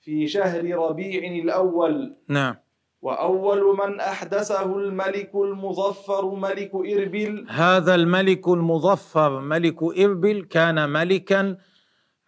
في 0.00 0.26
شهر 0.26 0.64
ربيع 0.64 1.20
الأول. 1.42 2.16
نعم. 2.28 2.54
وأول 3.02 3.76
من 3.76 4.00
أحدثه 4.00 4.76
الملك 4.78 5.30
المظفر 5.34 6.34
ملك 6.34 6.70
إربل 6.74 7.46
هذا 7.48 7.94
الملك 7.94 8.48
المظفر 8.48 9.40
ملك 9.40 9.82
إربل 9.82 10.46
كان 10.50 10.88
ملكا 10.88 11.56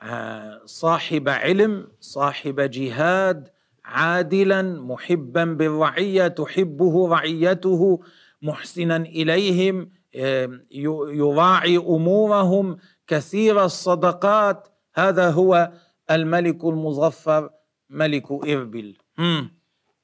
آه، 0.02 0.60
صاحب 0.64 1.28
علم 1.28 1.86
صاحب 2.00 2.60
جهاد 2.60 3.48
عادلا 3.84 4.62
محبا 4.62 5.44
بالرعية 5.44 6.28
تحبه 6.28 7.08
رعيته 7.08 8.00
محسنا 8.42 8.96
إليهم 8.96 9.90
آه، 10.14 10.60
يراعي 10.70 11.76
أمورهم 11.76 12.76
كثير 13.06 13.64
الصدقات. 13.64 14.68
هذا 14.94 15.30
هو 15.30 15.72
الملك 16.10 16.64
المظفر 16.64 17.50
ملك 17.90 18.30
اربل 18.32 18.96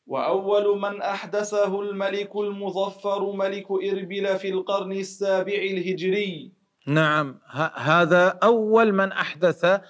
وأول 0.07 0.81
من 0.81 1.03
أحدثه 1.03 1.81
الملك 1.81 2.37
المظفر 2.37 3.33
ملك 3.33 3.71
إربل 3.71 4.39
في 4.39 4.49
القرن 4.49 4.93
السابع 4.93 5.53
الهجري. 5.53 6.53
نعم 6.87 7.41
هذا 7.75 8.39
أول 8.43 8.93
من 8.93 9.13
أحدث 9.13 9.81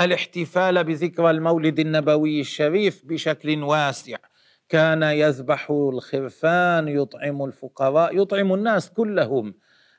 الاحتفال 0.00 0.84
بذكرى 0.84 1.30
المولد 1.30 1.78
النبوي 1.78 2.40
الشريف 2.40 3.02
بشكل 3.04 3.62
واسع. 3.62 4.16
كان 4.68 5.02
يذبح 5.02 5.70
الخرفان 5.70 6.88
يطعم 6.88 7.44
الفقراء 7.44 8.16
يطعم 8.16 8.54
الناس 8.54 8.90
كلهم 8.90 9.54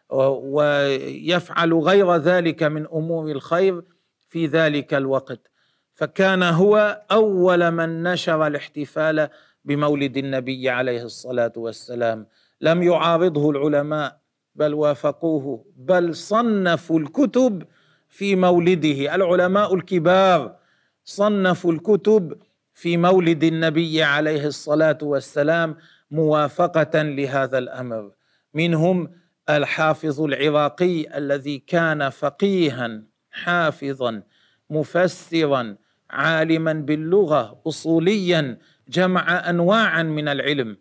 ويفعل 0.09 1.73
غير 1.73 2.15
ذلك 2.15 2.63
من 2.63 2.85
أمور 2.85 3.31
الخير 3.31 3.81
في 4.29 4.45
ذلك 4.45 4.93
الوقت. 4.93 5.51
فكان 5.93 6.43
هو 6.43 7.01
أول 7.11 7.71
من 7.71 8.03
نشر 8.03 8.47
الاحتفال 8.47 9.29
بمولد 9.65 10.17
النبي 10.17 10.69
عليه 10.69 11.03
الصلاة 11.03 11.53
والسلام. 11.55 12.27
لم 12.61 12.83
يعارضه 12.83 13.49
العلماء 13.49 14.19
بل 14.55 14.73
وافقوه. 14.73 15.65
بل 15.77 16.15
صنفوا 16.15 16.99
الكتب 16.99 17.63
في 18.09 18.35
مولده. 18.35 19.15
العلماء 19.15 19.75
الكبار 19.75 20.55
صنفوا 21.03 21.71
الكتب 21.73 22.37
في 22.73 22.97
مولد 22.97 23.43
النبي 23.43 24.03
عليه 24.03 24.45
الصلاة 24.45 24.97
والسلام 25.01 25.75
موافقة 26.11 27.01
لهذا 27.01 27.57
الأمر. 27.57 28.11
منهم 28.53 29.11
الحافظ 29.49 30.21
العراقي 30.21 31.17
الذي 31.17 31.57
كان 31.57 32.09
فقيها 32.09 33.03
حافظا 33.31 34.23
مفسرا 34.69 35.75
عالما 36.09 36.73
باللغة 36.73 37.61
أصوليا 37.67 38.57
جمع 38.89 39.49
انواعا 39.49 40.03
من 40.03 40.27
العلم. 40.27 40.77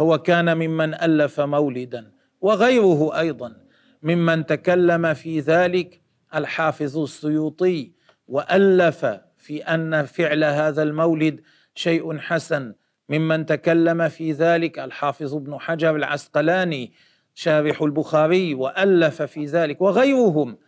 هو 0.00 0.18
كان 0.18 0.56
ممن 0.56 0.94
ألف 0.94 1.40
مولدا 1.40 2.12
وغيره 2.40 3.18
أيضا. 3.18 3.56
ممن 4.02 4.46
تكلم 4.46 5.14
في 5.14 5.40
ذلك 5.40 6.00
الحافظ 6.34 6.98
السيوطي 6.98 7.92
وألف 8.28 9.06
في 9.36 9.62
أن 9.62 10.02
فعل 10.02 10.44
هذا 10.44 10.82
المولد 10.82 11.40
شيء 11.74 12.18
حسن. 12.18 12.74
ممن 13.08 13.46
تكلم 13.46 14.08
في 14.08 14.32
ذلك 14.32 14.78
الحافظ 14.78 15.34
ابن 15.34 15.58
حجر 15.58 15.96
العسقلاني 15.96 16.92
شارح 17.34 17.82
البخاري 17.82 18.54
وألف 18.54 19.22
في 19.22 19.44
ذلك. 19.44 19.80
وغيرهم. 19.80 20.58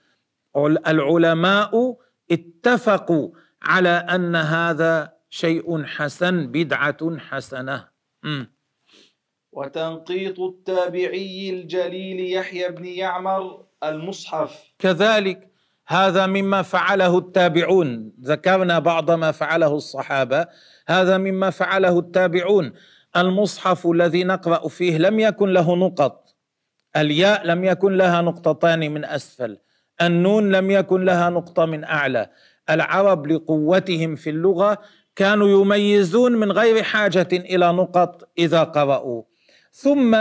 العلماء 0.86 1.96
اتفقوا 2.30 3.30
على 3.62 3.88
أن 3.88 4.36
هذا 4.36 5.19
شيء 5.30 5.84
حسن 5.84 6.46
بدعة 6.46 7.18
حسنة. 7.18 7.88
م. 8.22 8.44
وتنقيط 9.52 10.40
التابعي 10.40 11.50
الجليل 11.50 12.32
يحيى 12.32 12.68
بن 12.68 12.84
يعمر 12.84 13.64
المصحف. 13.84 14.74
كذلك 14.78 15.50
هذا 15.86 16.26
مما 16.26 16.62
فعله 16.62 17.18
التابعون. 17.18 18.12
ذكرنا 18.22 18.78
بعض 18.78 19.10
ما 19.10 19.32
فعله 19.32 19.76
الصحابة. 19.76 20.46
هذا 20.88 21.18
مما 21.18 21.50
فعله 21.50 21.98
التابعون. 21.98 22.72
المصحف 23.16 23.86
الذي 23.86 24.24
نقرأ 24.24 24.68
فيه 24.68 24.98
لم 24.98 25.20
يكن 25.20 25.48
له 25.48 25.76
نقط. 25.76 26.36
الياء 26.96 27.46
لم 27.46 27.64
يكن 27.64 27.96
لها 27.96 28.22
نقطتان 28.22 28.92
من 28.92 29.04
أسفل. 29.04 29.58
النون 30.02 30.52
لم 30.52 30.70
يكن 30.70 31.04
لها 31.04 31.30
نقطة 31.30 31.64
من 31.64 31.84
أعلى. 31.84 32.30
العرب 32.70 33.26
لقوتهم 33.26 34.16
في 34.16 34.30
اللغة 34.30 34.78
كانوا 35.20 35.62
يميزون 35.62 36.32
من 36.32 36.52
غير 36.52 36.82
حاجة 36.82 37.28
إلى 37.32 37.72
نقط 37.72 38.28
إذا 38.38 38.62
قرأوا. 38.62 39.22
ثم 39.72 40.16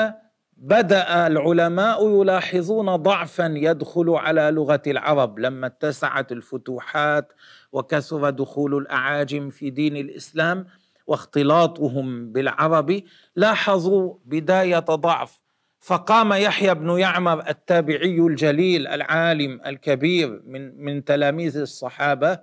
بدأ 0.58 1.28
العلماء 1.28 2.22
يلاحظون 2.22 2.96
ضعفا 2.96 3.54
يدخل 3.56 4.10
على 4.10 4.52
لغة 4.52 4.82
العرب. 4.88 5.40
لما 5.40 5.68
اتسعت 5.68 6.32
الفتوحات 6.32 7.34
وكثر 7.72 8.30
دخول 8.30 8.78
الأعاجم 8.78 9.50
في 9.50 9.70
دين 9.70 9.98
الإسلام 9.98 10.66
واختلاطهم 11.08 12.32
بالعرب 12.32 13.02
لاحظوا 13.36 14.16
بداية 14.26 14.80
ضعف. 14.80 15.40
فقام 15.80 16.34
يحيى 16.34 16.74
بن 16.74 17.00
يعمر 17.00 17.50
التابعي 17.50 18.20
الجليل 18.20 18.88
العالم 18.88 19.62
الكبير 19.66 20.42
من 20.46 20.84
من 20.84 21.04
تلاميذ 21.04 21.58
الصحابة 21.58 22.40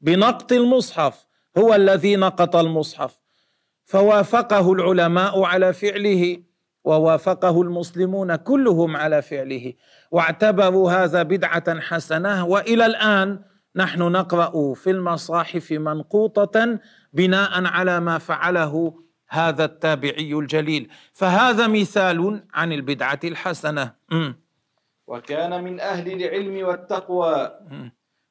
بنقط 0.00 0.52
المصحف. 0.52 1.29
هو 1.58 1.74
الذي 1.74 2.16
نقط 2.16 2.56
المصحف. 2.56 3.18
فوافقه 3.84 4.72
العلماء 4.72 5.42
على 5.42 5.72
فعله 5.72 6.42
ووافقه 6.84 7.62
المسلمون 7.62 8.36
كلهم 8.36 8.96
على 8.96 9.22
فعله. 9.22 9.72
واعتبروا 10.10 10.92
هذا 10.92 11.22
بدعة 11.22 11.80
حسنة 11.80 12.46
وإلى 12.46 12.86
الآن 12.86 13.42
نحن 13.76 14.02
نقرأ 14.02 14.74
في 14.74 14.90
المصاحف 14.90 15.72
منقوطة 15.72 16.78
بناء 17.12 17.64
على 17.64 18.00
ما 18.00 18.18
فعله 18.18 18.94
هذا 19.28 19.64
التابعي 19.64 20.34
الجليل. 20.34 20.90
فهذا 21.12 21.66
مثال 21.66 22.42
عن 22.54 22.72
البدعة 22.72 23.20
الحسنة. 23.24 23.94
م. 24.12 24.32
وكان 25.06 25.64
من 25.64 25.80
أهل 25.80 26.12
العلم 26.12 26.66
والتقوى. 26.66 27.50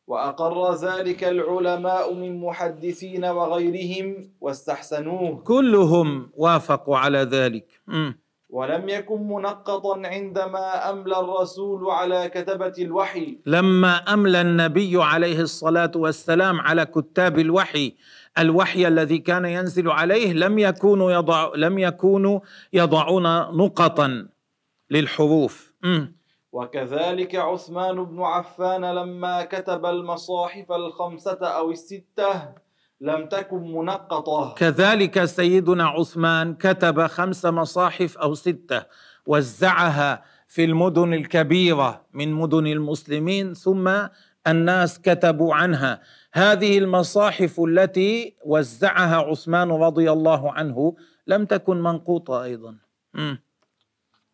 وأقر 0.10 0.74
ذلك 0.76 1.24
العلماء 1.24 2.14
من 2.14 2.42
محدثين 2.42 3.26
وغيرهم 3.26 4.32
واستحسنوه 4.42 5.42
كلهم 5.44 6.30
وافقوا 6.38 6.98
على 6.98 7.18
ذلك 7.18 7.66
م. 7.88 8.12
ولم 8.50 8.90
يكن 8.90 9.28
منقطا 9.28 10.02
عندما 10.08 10.90
أملى 10.90 11.20
الرسول 11.20 11.90
على 11.92 12.30
كتبة 12.30 12.74
الوحي 12.80 13.38
لما 13.46 13.96
أملى 13.96 14.42
النبي 14.42 15.04
عليه 15.04 15.40
الصلاة 15.42 15.92
والسلام 15.96 16.62
على 16.62 16.86
كتاب 16.86 17.40
الوحي 17.40 17.94
الوحي 18.40 18.88
الذي 18.88 19.18
كان 19.18 19.46
ينزل 19.46 19.90
عليه 19.90 20.34
لم 20.34 20.60
يكونوا 20.60 21.12
يضع 21.12 21.52
لم 21.56 21.80
يكونوا 21.80 22.40
يضعون 22.74 23.24
نقطا 23.58 24.28
للحروف 24.92 25.74
م. 25.84 26.19
وكذلك 26.52 27.36
عثمان 27.36 28.04
بن 28.04 28.22
عفان 28.22 28.86
لما 28.86 29.44
كتب 29.44 29.86
المصاحف 29.86 30.72
الخمسة 30.72 31.38
أو 31.42 31.72
الستة 31.72 32.54
لم 33.02 33.26
تكن 33.26 33.74
منقطة. 33.74 34.54
كذلك 34.58 35.26
سيدنا 35.26 35.86
عثمان 35.88 36.54
كتب 36.56 37.08
خمس 37.08 37.46
مصاحف 37.46 38.18
أو 38.18 38.34
ستة 38.34 38.86
وزعها 39.26 40.24
في 40.48 40.64
المدن 40.64 41.14
الكبيرة 41.14 42.06
من 42.14 42.34
مدن 42.34 42.68
المسلمين 42.68 43.54
ثم 43.54 43.92
الناس 44.48 45.02
كتبوا 45.02 45.56
عنها. 45.56 46.02
هذه 46.34 46.78
المصاحف 46.78 47.60
التي 47.60 48.36
وزعها 48.46 49.16
عثمان 49.16 49.72
رضي 49.72 50.12
الله 50.12 50.52
عنه 50.52 50.96
لم 51.28 51.46
تكن 51.46 51.82
منقوطة 51.84 52.44
أيضا. 52.44 52.76
م. 53.14 53.36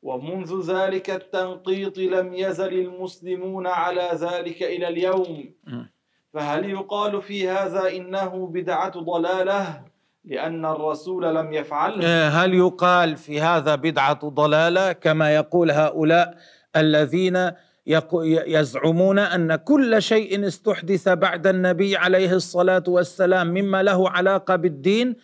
ومنذ 0.06 0.52
ذلك 0.74 1.10
التنقيط 1.10 1.98
لم 1.98 2.34
يزل 2.34 2.74
المسلمون 2.74 3.68
على 3.68 4.10
ذلك 4.14 4.64
إلى 4.64 4.88
اليوم. 4.88 5.54
فهل 6.34 6.70
يقال 6.70 7.22
في 7.22 7.50
هذا 7.50 7.84
إنه 7.98 8.48
بدعة 8.54 9.00
ضلالة 9.00 9.82
لأن 10.26 10.66
الرسول 10.66 11.36
لم 11.36 11.54
يفعله 11.54 12.06
آه، 12.06 12.30
هل 12.30 12.54
يقال 12.54 13.18
في 13.18 13.42
هذا 13.42 13.76
بدعة 13.76 14.30
ضلالة 14.30 14.92
كما 14.92 15.36
يقول 15.36 15.72
هؤلاء 15.72 16.38
الذين 16.76 17.52
يزعمون 18.48 19.20
أن 19.20 19.56
كل 19.56 20.02
شيء 20.02 20.48
استحدث 20.48 21.10
بعد 21.10 21.48
النبي 21.48 21.98
عليه 21.98 22.34
الصلاة 22.34 22.84
والسلام 22.88 23.48
مما 23.48 23.84
له 23.84 24.10
علاقة 24.10 24.56
بالدين 24.56 25.16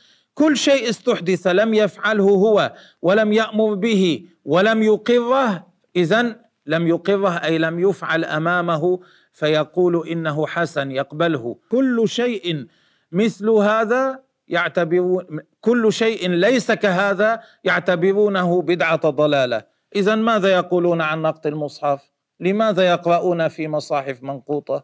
كل 0.41 0.57
شيء 0.57 0.89
استحدث 0.89 1.47
لم 1.47 1.73
يفعله 1.73 2.23
هو 2.23 2.73
ولم 3.01 3.33
يأمر 3.33 3.73
به 3.73 4.25
ولم 4.45 4.83
يقره. 4.83 5.67
إذا 5.95 6.35
لم 6.65 6.87
يقره 6.87 7.29
أي 7.29 7.57
لم 7.57 7.79
يفعل 7.79 8.25
أمامه 8.25 8.99
فيقول 9.31 10.07
إنه 10.07 10.47
حسن 10.47 10.91
يقبله. 10.91 11.57
كل 11.69 12.09
شيء 12.09 12.67
مثل 13.11 13.49
هذا 13.49 14.19
يعتبرون 14.47 15.39
كل 15.61 15.93
شيء 15.93 16.29
ليس 16.29 16.71
كهذا 16.71 17.41
يعتبرونه 17.63 18.61
بدعة 18.61 19.09
ضلالة. 19.09 19.63
إذا 19.95 20.15
ماذا 20.15 20.49
يقولون 20.49 21.01
عن 21.01 21.21
نقط 21.21 21.47
المصحف؟ 21.47 22.11
لماذا 22.39 22.83
يقرؤون 22.83 23.47
في 23.47 23.67
مصاحف 23.67 24.23
منقوطة؟ 24.23 24.83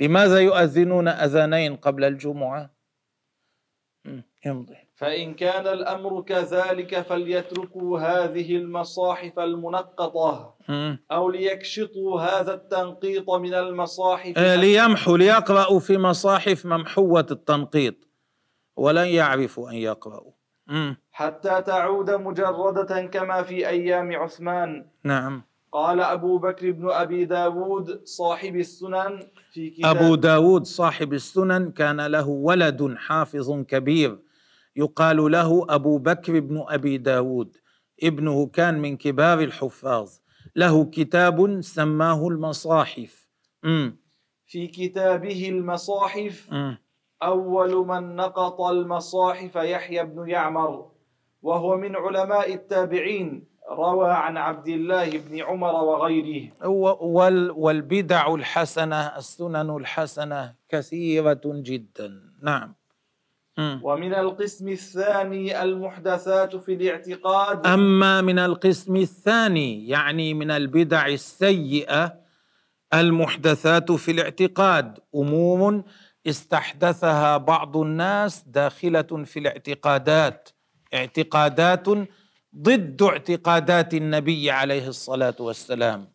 لماذا 0.00 0.38
يؤذنون 0.38 1.08
أذانين 1.08 1.76
قبل 1.76 2.04
الجمعة؟ 2.04 2.81
يمضي 4.46 4.76
فإن 5.02 5.34
كان 5.34 5.66
الأمر 5.66 6.22
كذلك 6.22 7.00
فليتركوا 7.00 8.00
هذه 8.00 8.56
المصاحف 8.56 9.38
المنقطة 9.38 10.54
أو 11.12 11.30
ليكشطوا 11.30 12.20
هذا 12.20 12.54
التنقيط 12.54 13.30
من 13.30 13.54
المصاحف. 13.54 14.38
آه، 14.38 14.56
ليمحوا 14.56 15.18
ليقرأوا 15.18 15.80
في 15.80 15.98
مصاحف 15.98 16.66
ممحوة 16.66 17.26
التنقيط 17.30 17.94
ولن 18.76 19.06
يعرفوا 19.06 19.70
أن 19.70 19.74
يقرأوا. 19.74 20.32
حتى 21.12 21.62
تعود 21.62 22.10
مجردة 22.10 23.06
كما 23.06 23.42
في 23.42 23.68
أيام 23.68 24.12
عثمان. 24.12 24.86
نعم. 25.04 25.42
قال 25.72 26.00
أبو 26.00 26.38
بكر 26.38 26.70
بن 26.70 26.90
أبي 26.90 27.24
داود 27.24 28.00
صاحب 28.04 28.56
السنن 28.56 29.20
في 29.52 29.70
كتاب 29.70 29.96
أبو 29.96 30.14
داود 30.14 30.64
صاحب 30.64 31.12
السنن 31.12 31.70
كان 31.70 32.06
له 32.06 32.28
ولد 32.28 32.94
حافظ 32.96 33.62
كبير 33.62 34.18
يقال 34.76 35.30
له 35.32 35.66
أبو 35.68 35.98
بكر 35.98 36.40
بن 36.40 36.64
أبي 36.68 36.98
داود. 36.98 37.56
ابنه 38.02 38.46
كان 38.46 38.80
من 38.80 38.96
كبار 38.96 39.40
الحفاظ. 39.40 40.10
له 40.56 40.84
كتاب 40.84 41.60
سماه 41.60 42.28
المصاحف. 42.28 43.28
م. 43.64 43.90
في 44.46 44.66
كتابه 44.66 45.48
المصاحف 45.48 46.48
م. 46.52 46.74
أول 47.22 47.86
من 47.86 48.16
نقط 48.16 48.60
المصاحف 48.60 49.56
يحيى 49.56 50.04
بن 50.04 50.28
يعمر 50.28 50.90
وهو 51.42 51.76
من 51.76 51.96
علماء 51.96 52.54
التابعين 52.54 53.44
روى 53.70 54.10
عن 54.10 54.36
عبد 54.36 54.68
الله 54.68 55.10
بن 55.18 55.40
عمر 55.40 55.74
وغيره. 55.74 56.52
والبدع 57.56 58.34
الحسنة 58.34 59.16
السنن 59.16 59.70
الحسنة 59.76 60.54
كثيرة 60.68 61.40
جدا. 61.44 62.10
نعم. 62.42 62.74
ومن 63.58 64.14
القسم 64.14 64.68
الثاني 64.68 65.62
المحدثات 65.62 66.56
في 66.56 66.72
الاعتقاد. 66.74 67.66
أما 67.66 68.20
من 68.20 68.38
القسم 68.38 68.96
الثاني 68.96 69.88
يعني 69.88 70.34
من 70.34 70.50
البدع 70.50 71.06
السيئة 71.06 72.14
المحدثات 72.94 73.92
في 73.92 74.10
الاعتقاد. 74.10 74.98
أمور 75.14 75.82
استحدثها 76.26 77.36
بعض 77.36 77.76
الناس 77.76 78.44
داخلة 78.46 79.02
في 79.02 79.38
الاعتقادات. 79.38 80.48
اعتقادات 80.94 81.88
ضد 82.56 83.02
اعتقادات 83.02 83.94
النبي 83.94 84.50
عليه 84.50 84.88
الصلاة 84.88 85.36
والسلام. 85.40 86.08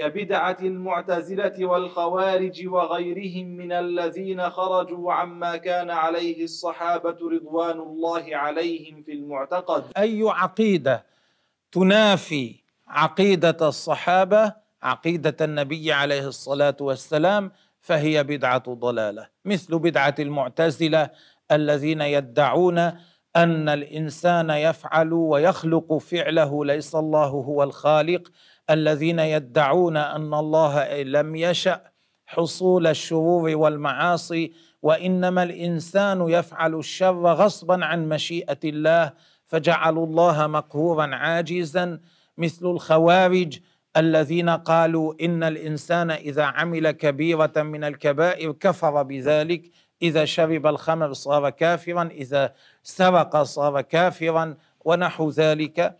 كبدعة 0.00 0.56
المعتزلة 0.60 1.66
والخوارج 1.66 2.66
وغيرهم 2.66 3.46
من 3.46 3.72
الذين 3.72 4.50
خرجوا 4.50 5.12
عما 5.12 5.56
كان 5.56 5.90
عليه 5.90 6.44
الصحابة 6.44 7.16
رضوان 7.32 7.78
الله 7.78 8.36
عليهم 8.36 9.02
في 9.02 9.12
المعتقد. 9.12 9.84
أي 9.96 10.22
عقيدة 10.24 11.04
تنافي 11.72 12.54
عقيدة 12.88 13.68
الصحابة 13.68 14.54
عقيدة 14.82 15.36
النبي 15.40 15.92
عليه 15.92 16.28
الصلاة 16.28 16.76
والسلام 16.80 17.52
فهي 17.80 18.24
بدعة 18.24 18.74
ضلالة. 18.74 19.28
مثل 19.44 19.78
بدعة 19.78 20.14
المعتزلة 20.18 21.10
الذين 21.52 22.00
يدعون 22.00 22.78
أن 23.36 23.68
الإنسان 23.68 24.50
يفعل 24.50 25.12
ويخلق 25.12 25.96
فعله 25.98 26.64
ليس 26.64 26.94
الله 26.94 27.26
هو 27.26 27.62
الخالق 27.62 28.30
الذين 28.70 29.18
يدعون 29.18 29.96
أن 29.96 30.34
الله 30.34 31.02
لم 31.02 31.36
يشأ 31.36 31.80
حصول 32.26 32.86
الشرور 32.86 33.56
والمعاصي 33.56 34.52
وإنما 34.82 35.42
الإنسان 35.42 36.28
يفعل 36.28 36.74
الشر 36.74 37.26
غصبا 37.26 37.84
عن 37.84 38.08
مشيئة 38.08 38.58
الله 38.64 39.12
فجعلوا 39.46 40.06
الله 40.06 40.46
مقهورا 40.46 41.14
عاجزا. 41.14 42.00
مثل 42.38 42.66
الخوارج 42.66 43.58
الذين 43.96 44.50
قالوا 44.50 45.14
إن 45.20 45.42
الإنسان 45.42 46.10
إذا 46.10 46.42
عمل 46.42 46.90
كبيرة 46.90 47.52
من 47.56 47.84
الكبائر 47.84 48.52
كفر 48.52 49.02
بذلك 49.02 49.70
إذا 50.02 50.24
شرب 50.24 50.66
الخمر 50.66 51.12
صار 51.12 51.50
كافرا 51.50 52.08
إذا 52.12 52.54
سرق 52.82 53.42
صار 53.42 53.80
كافرا 53.80 54.56
ونحو 54.84 55.30
ذلك. 55.30 55.96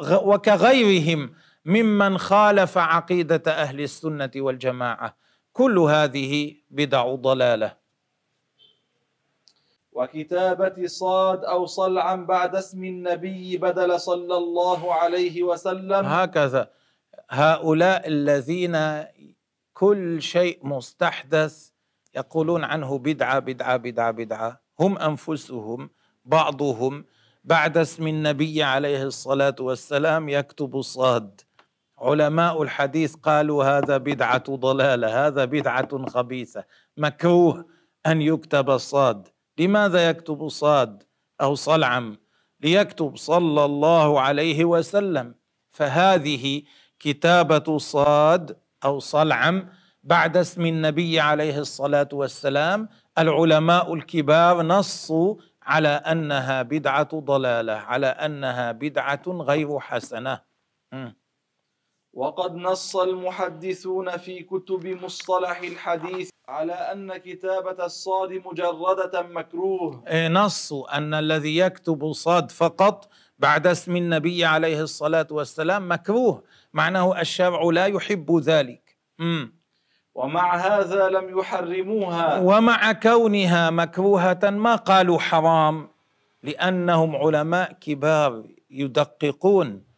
وكغيرهم 0.00 1.30
ممن 1.64 2.18
خالف 2.18 2.78
عقيدة 2.78 3.42
أهل 3.52 3.80
السنة 3.80 4.30
والجماعة. 4.36 5.16
كل 5.52 5.78
هذه 5.78 6.54
بدع 6.70 7.14
ضلالة. 7.14 7.76
وكتابة 9.92 10.86
صاد 10.86 11.44
أو 11.44 11.66
صلعا 11.66 12.16
بعد 12.16 12.56
اسم 12.56 12.84
النبي 12.84 13.56
بدل 13.56 14.00
صلى 14.00 14.36
الله 14.36 14.94
عليه 14.94 15.42
وسلم. 15.42 16.06
هكذا. 16.06 16.70
هؤلاء 17.30 18.08
الذين 18.08 19.04
كل 19.74 20.22
شيء 20.22 20.66
مستحدث 20.66 21.70
يقولون 22.14 22.64
عنه 22.64 22.98
بدعة 22.98 23.38
بدعة 23.38 23.76
بدعة 23.76 24.10
بدعة. 24.10 24.60
هم 24.80 24.98
أنفسهم 24.98 25.90
بعضهم. 26.24 27.04
بعد 27.44 27.78
اسم 27.78 28.06
النبي 28.06 28.62
عليه 28.62 29.02
الصلاة 29.02 29.56
والسلام 29.60 30.28
يكتب 30.28 30.80
صاد. 30.80 31.40
علماء 32.04 32.62
الحديث 32.62 33.14
قالوا 33.14 33.64
هذا 33.64 33.96
بدعة 33.96 34.44
ضلالة 34.50 35.26
هذا 35.26 35.44
بدعة 35.44 36.06
خبيثة. 36.06 36.64
مكروه 36.96 37.66
أن 38.06 38.22
يكتب 38.22 38.76
صاد. 38.76 39.28
لماذا 39.58 40.08
يكتب 40.08 40.48
صاد 40.48 41.02
أو 41.40 41.54
صلعم؟ 41.54 42.16
ليكتب 42.60 43.16
صلى 43.16 43.64
الله 43.64 44.20
عليه 44.20 44.64
وسلم. 44.64 45.34
فهذه 45.70 46.62
كتابة 46.98 47.78
صاد 47.78 48.56
أو 48.84 48.98
صلعم 48.98 49.68
بعد 50.02 50.36
اسم 50.36 50.66
النبي 50.66 51.20
عليه 51.20 51.58
الصلاة 51.58 52.08
والسلام. 52.12 52.88
العلماء 53.18 53.94
الكبار 53.94 54.62
نصوا 54.62 55.34
على 55.62 55.88
أنها 55.88 56.62
بدعة 56.62 57.08
ضلالة 57.14 57.72
على 57.72 58.06
أنها 58.06 58.72
بدعة 58.72 59.22
غير 59.26 59.80
حسنة. 59.80 60.40
م. 60.92 61.10
وقد 62.14 62.54
نص 62.56 62.96
المحدثون 62.96 64.16
في 64.16 64.42
كتب 64.42 64.86
مصطلح 64.86 65.60
الحديث 65.60 66.30
على 66.48 66.72
أن 66.72 67.16
كتابة 67.16 67.84
الصاد 67.84 68.30
مجردة 68.46 69.22
مكروه. 69.22 70.04
إيه، 70.08 70.28
نصوا 70.28 70.96
أن 70.96 71.14
الذي 71.14 71.56
يكتب 71.56 72.12
صاد 72.12 72.50
فقط 72.50 73.08
بعد 73.38 73.66
اسم 73.66 73.96
النبي 73.96 74.44
عليه 74.44 74.80
الصلاة 74.82 75.26
والسلام 75.30 75.92
مكروه 75.92 76.42
معناه 76.72 77.20
الشرع 77.20 77.62
لا 77.62 77.86
يحب 77.86 78.38
ذلك. 78.38 78.96
م. 79.18 79.46
ومع 80.14 80.56
هذا 80.56 81.08
لم 81.08 81.38
يحرموها. 81.38 82.40
ومع 82.40 82.92
كونها 82.92 83.70
مكروهة 83.70 84.40
ما 84.42 84.74
قالوا 84.76 85.18
حرام؟ 85.18 85.88
لأنهم 86.42 87.16
علماء 87.16 87.72
كبار 87.72 88.44
يدققون. 88.70 89.93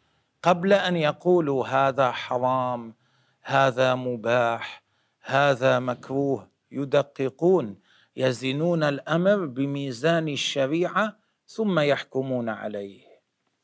قبل 0.47 0.73
أن 0.73 0.97
يقولوا 0.97 1.67
هذا 1.67 2.11
حرام 2.11 2.95
هذا 3.43 3.95
مباح 3.95 4.83
هذا 5.25 5.79
مكروه 5.79 6.49
يدققون 6.73 7.77
يزنون 8.17 8.83
الأمر 8.83 9.47
بميزان 9.47 10.29
الشريعة 10.29 11.17
ثم 11.47 11.79
يحكمون 11.79 12.49
عليه. 12.49 13.01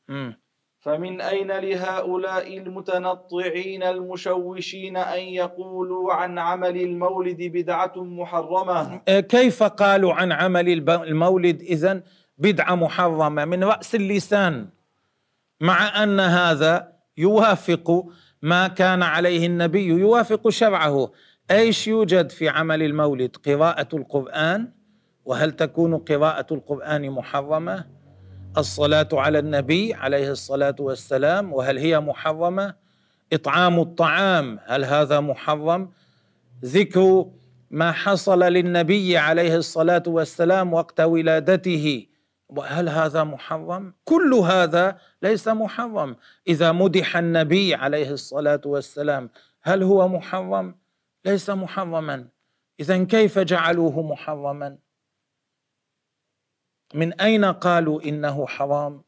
م. 0.09 0.31
فمن 0.79 1.21
أين 1.21 1.51
لهؤلاء 1.51 2.57
المتنطعين 2.57 3.83
المشوشين 3.83 4.97
أن 4.97 5.19
يقولوا 5.19 6.13
عن 6.13 6.39
عمل 6.39 6.77
المولد 6.81 7.37
بدعة 7.41 7.93
محرمة؟ 7.95 9.01
إيه، 9.07 9.19
كيف 9.19 9.63
قالوا 9.63 10.13
عن 10.13 10.31
عمل 10.31 10.89
المولد 10.89 11.61
إذن 11.61 12.03
بدعة 12.37 12.75
محرمة؟ 12.75 13.45
من 13.45 13.63
رأس 13.63 13.95
اللسان. 13.95 14.67
مع 15.63 16.03
أن 16.03 16.19
هذا 16.19 16.93
يوافق 17.17 18.05
ما 18.41 18.67
كان 18.67 19.03
عليه 19.03 19.47
النبي 19.47 19.85
يوافق 19.85 20.49
شرعه. 20.49 21.11
إيش 21.51 21.87
يوجد 21.87 22.29
في 22.29 22.49
عمل 22.49 22.83
المولد؟ 22.83 23.35
قراءة 23.35 23.87
القرآن؟ 23.93 24.71
وهل 25.25 25.51
تكون 25.51 25.97
قراءة 25.97 26.53
القرآن 26.53 27.09
محرمة؟ 27.09 27.85
الصلاة 28.57 29.07
على 29.13 29.39
النبي 29.39 29.93
عليه 29.93 30.31
الصلاة 30.31 30.75
والسلام 30.79 31.53
وهل 31.53 31.77
هي 31.77 31.99
محرمة؟ 31.99 32.73
إطعام 33.33 33.79
الطعام 33.79 34.59
هل 34.65 34.85
هذا 34.85 35.19
محرم؟ 35.19 35.89
ذكر 36.65 37.25
ما 37.71 37.91
حصل 37.91 38.39
للنبي 38.43 39.17
عليه 39.17 39.55
الصلاة 39.55 40.03
والسلام 40.07 40.73
وقت 40.73 41.01
ولادته. 41.01 42.12
وهل 42.57 42.89
هذا 42.89 43.23
محرم؟ 43.23 43.93
كل 44.05 44.33
هذا 44.33 44.99
ليس 45.21 45.47
محرم. 45.47 46.15
إذا 46.47 46.71
مدح 46.71 47.17
النبي 47.17 47.75
عليه 47.75 48.11
الصلاة 48.11 48.61
والسلام 48.65 49.29
هل 49.61 49.83
هو 49.83 50.07
محرم؟ 50.07 50.75
ليس 51.25 51.49
محرما. 51.49 52.29
اذا 52.79 53.03
كيف 53.03 53.39
جعلوه 53.39 54.01
محرما؟ 54.01 54.77
من 56.93 57.21
أين 57.21 57.45
قالوا 57.45 58.01
إنه 58.01 58.47
حرام؟ 58.47 59.03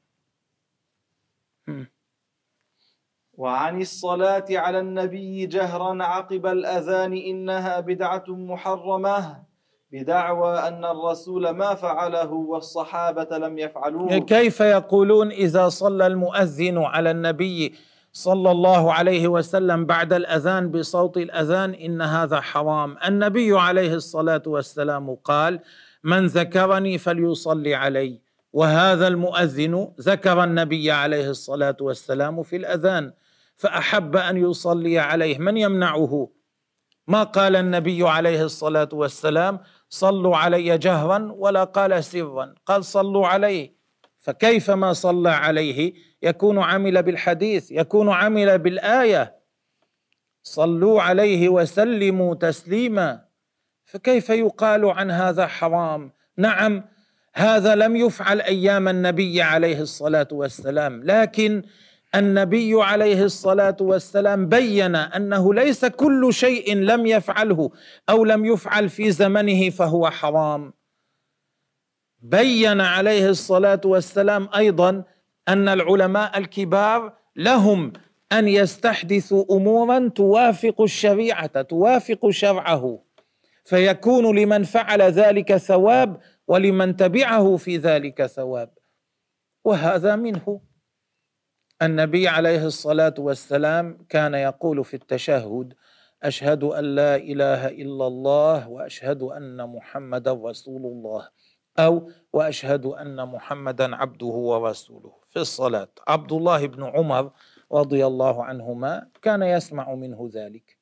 وعن 3.33 3.81
الصلاة 3.81 4.45
على 4.49 4.79
النبي 4.79 5.45
جهرا 5.45 6.03
عقب 6.03 6.45
الأذان 6.45 7.13
إنها 7.13 7.79
بدعة 7.79 8.23
محرمة. 8.27 9.45
بدعوى 9.95 10.59
أن 10.59 10.85
الرسول 10.85 11.49
ما 11.49 11.75
فعله 11.75 12.31
والصحابة 12.31 13.37
لم 13.37 13.59
يفعلوه. 13.59 14.17
كيف 14.17 14.59
يقولون 14.59 15.31
إذا 15.31 15.69
صلى 15.69 16.07
المؤذن 16.07 16.77
على 16.77 17.11
النبي 17.11 17.75
صلى 18.13 18.51
الله 18.51 18.93
عليه 18.93 19.27
وسلم 19.27 19.85
بعد 19.85 20.13
الأذان 20.13 20.71
بصوت 20.71 21.17
الأذان 21.17 21.73
إن 21.73 22.01
هذا 22.01 22.41
حرام؟ 22.41 22.97
النبي 23.07 23.57
عليه 23.59 23.93
الصلاة 23.93 24.41
والسلام 24.47 25.15
قال 25.15 25.59
من 26.03 26.25
ذكرني 26.25 26.97
فليصلي 26.97 27.75
علي. 27.75 28.21
وهذا 28.53 29.07
المؤذن 29.07 29.87
ذكر 30.01 30.43
النبي 30.43 30.91
عليه 30.91 31.29
الصلاة 31.29 31.77
والسلام 31.81 32.43
في 32.43 32.55
الأذان 32.55 33.13
فأحب 33.55 34.15
أن 34.15 34.37
يصلي 34.37 34.99
عليه. 34.99 35.37
من 35.37 35.57
يمنعه؟ 35.57 36.29
ما 37.07 37.23
قال 37.23 37.55
النبي 37.55 38.07
عليه 38.07 38.43
الصلاة 38.43 38.89
والسلام؟ 38.93 39.59
صلوا 39.95 40.37
علي 40.37 40.77
جهرا 40.77 41.31
ولا 41.37 41.63
قال 41.63 42.03
سرا. 42.03 42.55
قال 42.65 42.85
صلوا 42.85 43.27
عليه 43.27 43.75
فكيف 44.17 44.71
ما 44.71 44.93
صلى 44.93 45.29
عليه؟ 45.29 45.93
يكون 46.21 46.59
عمل 46.59 47.03
بالحديث 47.03 47.71
يكون 47.71 48.09
عمل 48.09 48.59
بالآية. 48.59 49.35
صلوا 50.43 51.01
عليه 51.01 51.49
وسلموا 51.49 52.35
تسليما. 52.35 53.25
فكيف 53.85 54.29
يقال 54.29 54.85
عن 54.85 55.11
هذا 55.11 55.47
حرام؟ 55.47 56.11
نعم 56.37 56.83
هذا 57.33 57.75
لم 57.75 57.95
يفعل 57.95 58.41
أيام 58.41 58.87
النبي 58.87 59.41
عليه 59.41 59.81
الصلاة 59.81 60.27
والسلام. 60.31 61.03
لكن 61.03 61.63
النبي 62.15 62.83
عليه 62.83 63.23
الصلاة 63.23 63.77
والسلام 63.81 64.49
بين 64.49 64.95
أنه 64.95 65.53
ليس 65.53 65.85
كل 65.85 66.33
شيء 66.33 66.75
لم 66.75 67.05
يفعله 67.05 67.71
أو 68.09 68.25
لم 68.25 68.45
يفعل 68.45 68.89
في 68.89 69.11
زمنه 69.11 69.69
فهو 69.69 70.09
حرام. 70.09 70.73
بين 72.19 72.81
عليه 72.81 73.29
الصلاة 73.29 73.81
والسلام 73.85 74.49
أيضا 74.55 75.03
أن 75.47 75.69
العلماء 75.69 76.37
الكبار 76.37 77.13
لهم 77.35 77.93
أن 78.31 78.47
يستحدثوا 78.47 79.45
امورا 79.51 80.07
توافق 80.07 80.81
الشريعة 80.81 81.61
توافق 81.61 82.29
شرعه. 82.29 82.99
فيكون 83.63 84.39
لمن 84.39 84.63
فعل 84.63 85.01
ذلك 85.01 85.57
ثواب 85.57 86.19
ولمن 86.47 86.95
تبعه 86.95 87.55
في 87.57 87.77
ذلك 87.77 88.25
ثواب. 88.25 88.73
وهذا 89.63 90.15
منه. 90.15 90.61
النبي 91.81 92.27
عليه 92.27 92.65
الصلاة 92.65 93.13
والسلام 93.19 93.97
كان 94.09 94.33
يقول 94.33 94.83
في 94.85 94.93
التشهد 94.93 95.73
أشهد 96.23 96.63
أن 96.63 96.83
لا 96.95 97.15
إله 97.15 97.67
إلا 97.67 98.07
الله 98.07 98.69
وأشهد 98.69 99.21
أن 99.23 99.69
محمدا 99.69 100.33
رسول 100.33 100.81
الله 100.85 101.29
أو 101.79 102.11
وأشهد 102.33 102.85
أن 102.85 103.27
محمدا 103.27 103.95
عبده 103.95 104.25
ورسوله. 104.25 105.13
في 105.29 105.39
الصلاة 105.39 105.87
عبد 106.07 106.31
الله 106.31 106.67
بن 106.67 106.83
عمر 106.83 107.31
رضي 107.71 108.05
الله 108.05 108.43
عنهما 108.43 109.07
كان 109.21 109.43
يسمع 109.43 109.95
منه 109.95 110.29
ذلك. 110.33 110.77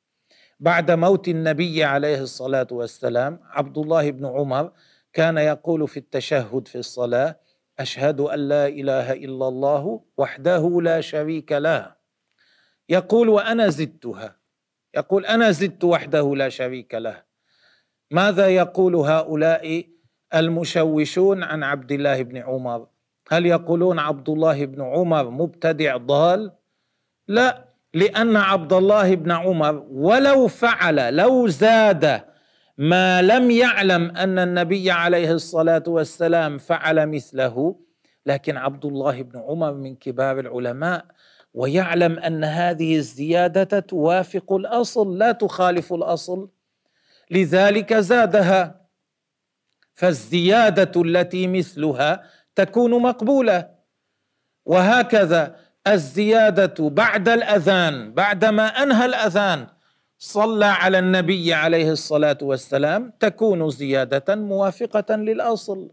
بعد 0.59 0.91
موت 0.91 1.27
النبي 1.27 1.83
عليه 1.83 2.21
الصلاة 2.21 2.67
والسلام 2.71 3.39
عبد 3.43 3.77
الله 3.77 4.11
بن 4.11 4.25
عمر 4.25 4.71
كان 5.13 5.37
يقول 5.37 5.87
في 5.87 5.97
التشهد 5.97 6.67
في 6.67 6.77
الصلاة 6.77 7.35
أشهد 7.79 8.21
أن 8.21 8.39
لا 8.39 8.67
إله 8.67 9.13
إلا 9.13 9.47
الله 9.47 10.01
وحده 10.17 10.81
لا 10.81 11.01
شريك 11.01 11.51
له. 11.51 11.95
يقول 12.89 13.29
وأنا 13.29 13.69
زدتها. 13.69 14.35
يقول 14.95 15.25
أنا 15.25 15.51
زدت 15.51 15.83
وحده 15.83 16.35
لا 16.35 16.49
شريك 16.49 16.95
له. 16.95 17.23
ماذا 18.11 18.47
يقول 18.47 18.95
هؤلاء 18.95 19.85
المشوشون 20.35 21.43
عن 21.43 21.63
عبد 21.63 21.91
الله 21.91 22.21
بن 22.21 22.37
عمر؟ 22.37 22.87
هل 23.29 23.45
يقولون 23.45 23.99
عبد 23.99 24.29
الله 24.29 24.65
بن 24.65 24.81
عمر 24.81 25.29
مبتدع 25.29 25.97
ضال؟ 25.97 26.51
لا 27.27 27.73
لأن 27.93 28.35
عبد 28.35 28.73
الله 28.73 29.15
بن 29.15 29.31
عمر 29.31 29.85
ولو 29.89 30.47
فعل 30.47 31.15
لو 31.15 31.47
زاد 31.47 32.32
ما 32.77 33.21
لم 33.21 33.51
يعلم 33.51 34.17
أن 34.17 34.39
النبي 34.39 34.91
عليه 34.91 35.31
الصلاة 35.31 35.83
والسلام 35.87 36.57
فعل 36.57 37.07
مثله 37.07 37.79
لكن 38.25 38.57
عبد 38.57 38.85
الله 38.85 39.21
بن 39.21 39.39
عمر 39.39 39.73
من 39.73 39.95
كبار 39.95 40.39
العلماء 40.39 41.05
ويعلم 41.53 42.19
أن 42.19 42.43
هذه 42.43 42.95
الزيادة 42.95 43.79
توافق 43.79 44.53
الأصل 44.53 45.17
لا 45.17 45.31
تخالف 45.31 45.93
الأصل. 45.93 46.49
لذلك 47.31 47.93
زادها. 47.93 48.83
فالزيادة 49.95 51.01
التي 51.01 51.47
مثلها 51.47 52.23
تكون 52.55 53.01
مقبولة. 53.01 53.69
وهكذا 54.65 55.55
الزيادة 55.87 56.89
بعد 56.89 57.29
الأذان 57.29 58.13
بعدما 58.13 58.67
أنهى 58.67 59.05
الأذان 59.05 59.67
صلى 60.23 60.65
على 60.65 60.99
النبي 60.99 61.53
عليه 61.53 61.91
الصلاة 61.91 62.37
والسلام 62.41 63.13
تكون 63.19 63.69
زيادة 63.69 64.35
موافقة 64.35 65.15
للأصل. 65.15 65.91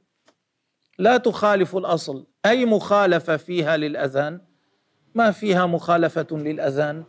لا 0.98 1.16
تخالف 1.16 1.76
الأصل. 1.76 2.26
أي 2.46 2.64
مخالفة 2.64 3.36
فيها 3.36 3.76
للأذان؟ 3.76 4.40
ما 5.14 5.30
فيها 5.30 5.66
مخالفة 5.66 6.26
للأذان. 6.30 7.04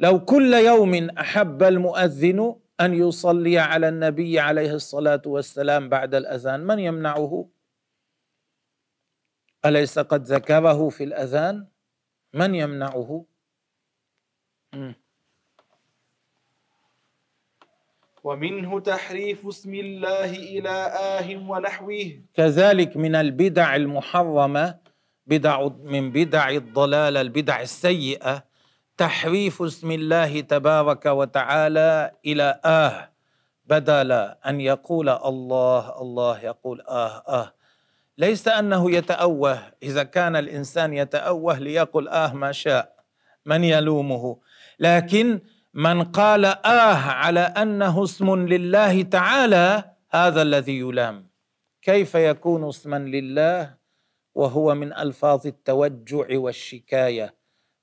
لو 0.00 0.24
كل 0.24 0.54
يوم 0.54 1.10
أحب 1.10 1.62
المؤذن 1.62 2.56
أن 2.80 2.94
يصلي 2.94 3.58
على 3.58 3.88
النبي 3.88 4.40
عليه 4.40 4.74
الصلاة 4.74 5.22
والسلام 5.26 5.88
بعد 5.88 6.14
الأذان 6.14 6.60
من 6.66 6.78
يمنعه؟ 6.78 7.48
أليس 9.64 9.98
قد 9.98 10.22
ذكره 10.22 10.88
في 10.88 11.04
الأذان؟ 11.04 11.66
من 12.34 12.54
يمنعه؟ 12.54 13.24
ومنه 18.26 18.80
تحريف 18.80 19.46
اسم 19.46 19.74
الله 19.74 20.30
إلى 20.30 20.68
آه 20.68 21.28
ونحوه. 21.50 22.10
كذلك 22.34 22.96
من 22.96 23.14
البدع 23.14 23.76
المحرمة 23.76 24.74
بدع 25.26 25.68
من 25.84 26.10
بدع 26.10 26.50
الضلالة 26.50 27.20
البدع 27.20 27.60
السيئة 27.60 28.44
تحريف 28.96 29.62
اسم 29.62 29.90
الله 29.90 30.40
تبارك 30.40 31.06
وتعالى 31.06 32.10
إلى 32.26 32.60
آه. 32.64 33.10
بدل 33.66 34.12
أن 34.46 34.60
يقول 34.60 35.08
الله 35.08 36.02
الله 36.02 36.44
يقول 36.44 36.80
آه 36.80 37.22
آه. 37.28 37.52
ليس 38.18 38.48
أنه 38.48 38.90
يتأوه. 38.90 39.58
إذا 39.82 40.02
كان 40.02 40.36
الإنسان 40.36 40.94
يتأوه 40.94 41.58
ليقل 41.58 42.08
آه 42.08 42.34
ما 42.34 42.52
شاء 42.52 42.96
من 43.46 43.64
يلومه؟ 43.64 44.36
لكن 44.80 45.40
من 45.76 46.02
قال 46.04 46.44
آه 46.44 46.96
على 46.96 47.40
أنه 47.40 48.04
اسم 48.04 48.46
لله 48.46 49.02
تعالى 49.02 49.92
هذا 50.10 50.42
الذي 50.42 50.78
يلام. 50.78 51.30
كيف 51.82 52.14
يكون 52.14 52.68
اسما 52.68 52.98
لله؟ 52.98 53.76
وهو 54.34 54.74
من 54.74 54.92
ألفاظ 54.92 55.46
التوجع 55.46 56.38
والشكاية. 56.38 57.34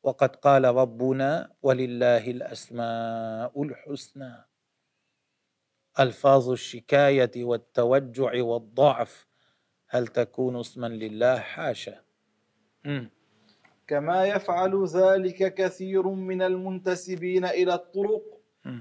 وقد 0.03 0.35
قال 0.35 0.65
ربنا 0.65 1.51
ولله 1.61 2.31
الأسماء 2.31 3.63
الحسنى 3.63 4.45
ألفاظ 5.99 6.49
الشكاية 6.49 7.43
والتوجع 7.43 8.43
والضعف 8.43 9.27
هل 9.87 10.07
تكون 10.07 10.59
اسما 10.59 10.87
لله؟ 10.87 11.39
حاشا. 11.39 12.01
كما 13.87 14.25
يفعل 14.25 14.85
ذلك 14.85 15.53
كثير 15.53 16.07
من 16.07 16.41
المنتسبين 16.41 17.45
إلى 17.45 17.73
الطرق 17.73 18.21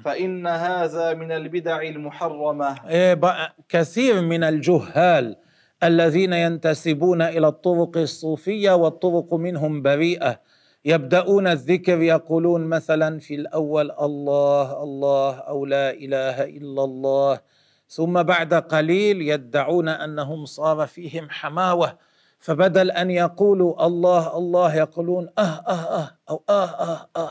فإن 0.05 0.47
هذا 0.47 1.15
من 1.15 1.33
البدع 1.33 1.83
المحرمة. 1.83 2.89
إيه، 2.89 3.21
كثير 3.69 4.21
من 4.21 4.45
الجهال 4.45 5.37
الذين 5.83 6.33
ينتسبون 6.33 7.23
إلى 7.23 7.49
الطرق 7.49 7.97
الصوفية 7.97 8.73
والطرق 8.73 9.35
منهم 9.35 9.83
بريئة. 9.83 10.41
يبدأون 10.85 11.47
الذكر 11.47 12.01
يقولون 12.03 12.67
مثلا 12.67 13.19
في 13.19 13.35
الأول 13.35 13.91
الله 13.91 14.83
الله 14.83 15.35
أو 15.39 15.67
لا 15.67 15.91
إله 15.91 16.45
إلا 16.45 16.85
الله 16.85 17.41
ثم 17.89 18.23
بعد 18.23 18.55
قليل 18.55 19.23
يدعون 19.23 19.89
أنهم 19.89 20.45
صار 20.45 20.87
فيهم 20.87 21.31
حماوة. 21.31 21.99
فبدل 22.43 22.91
أن 22.91 23.11
يقولوا 23.11 23.87
الله 23.87 24.37
الله 24.39 24.75
يقولون 24.75 25.29
أه 25.39 25.43
أه 25.43 25.99
أه 25.99 26.19
أو 26.31 26.43
أه 26.51 26.65
أه 26.65 27.09
أه 27.17 27.31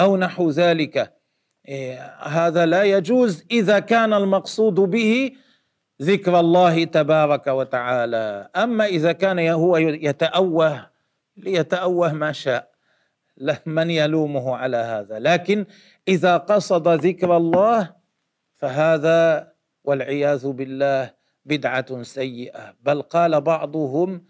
أو 0.00 0.16
نحو 0.16 0.50
ذلك 0.50 1.12
إيه، 1.68 1.98
هذا 2.22 2.66
لا 2.66 2.82
يجوز 2.82 3.44
إذا 3.50 3.78
كان 3.78 4.12
المقصود 4.12 4.74
به 4.74 5.32
ذكر 6.02 6.40
الله 6.40 6.84
تبارك 6.84 7.46
وتعالى. 7.46 8.48
أما 8.56 8.86
إذا 8.86 9.12
كان 9.12 9.38
هو 9.48 9.76
يتأوه 9.76 10.86
ليتأوه 11.36 12.12
ما 12.12 12.32
شاء 12.32 12.70
من 13.66 13.90
يلومه 13.90 14.56
على 14.56 14.76
هذا؟ 14.76 15.18
لكن 15.18 15.66
إذا 16.08 16.36
قصد 16.36 16.88
ذكر 16.88 17.36
الله 17.36 17.94
فهذا 18.56 19.52
والعياذ 19.84 20.48
بالله 20.48 21.10
بدعة 21.44 22.02
سيئة. 22.02 22.74
بل 22.80 23.02
قال 23.02 23.40
بعضهم 23.40 24.24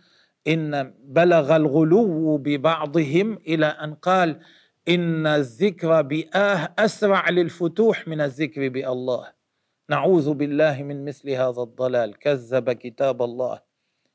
إن 0.46 0.94
بلغ 1.04 1.56
الغلو 1.56 2.36
ببعضهم 2.36 3.38
إلى 3.46 3.66
أن 3.66 3.94
قال 3.94 4.40
إن 4.88 5.26
الذكر 5.26 6.02
بآه 6.02 6.74
أسرع 6.78 7.30
للفتوح 7.30 8.08
من 8.08 8.20
الذكر 8.20 8.68
بالله. 8.68 9.32
نعوذ 9.88 10.34
بالله 10.34 10.82
من 10.82 11.04
مثل 11.04 11.30
هذا 11.30 11.62
الضلال. 11.62 12.18
كذب 12.18 12.72
كتاب 12.72 13.22
الله 13.22 13.60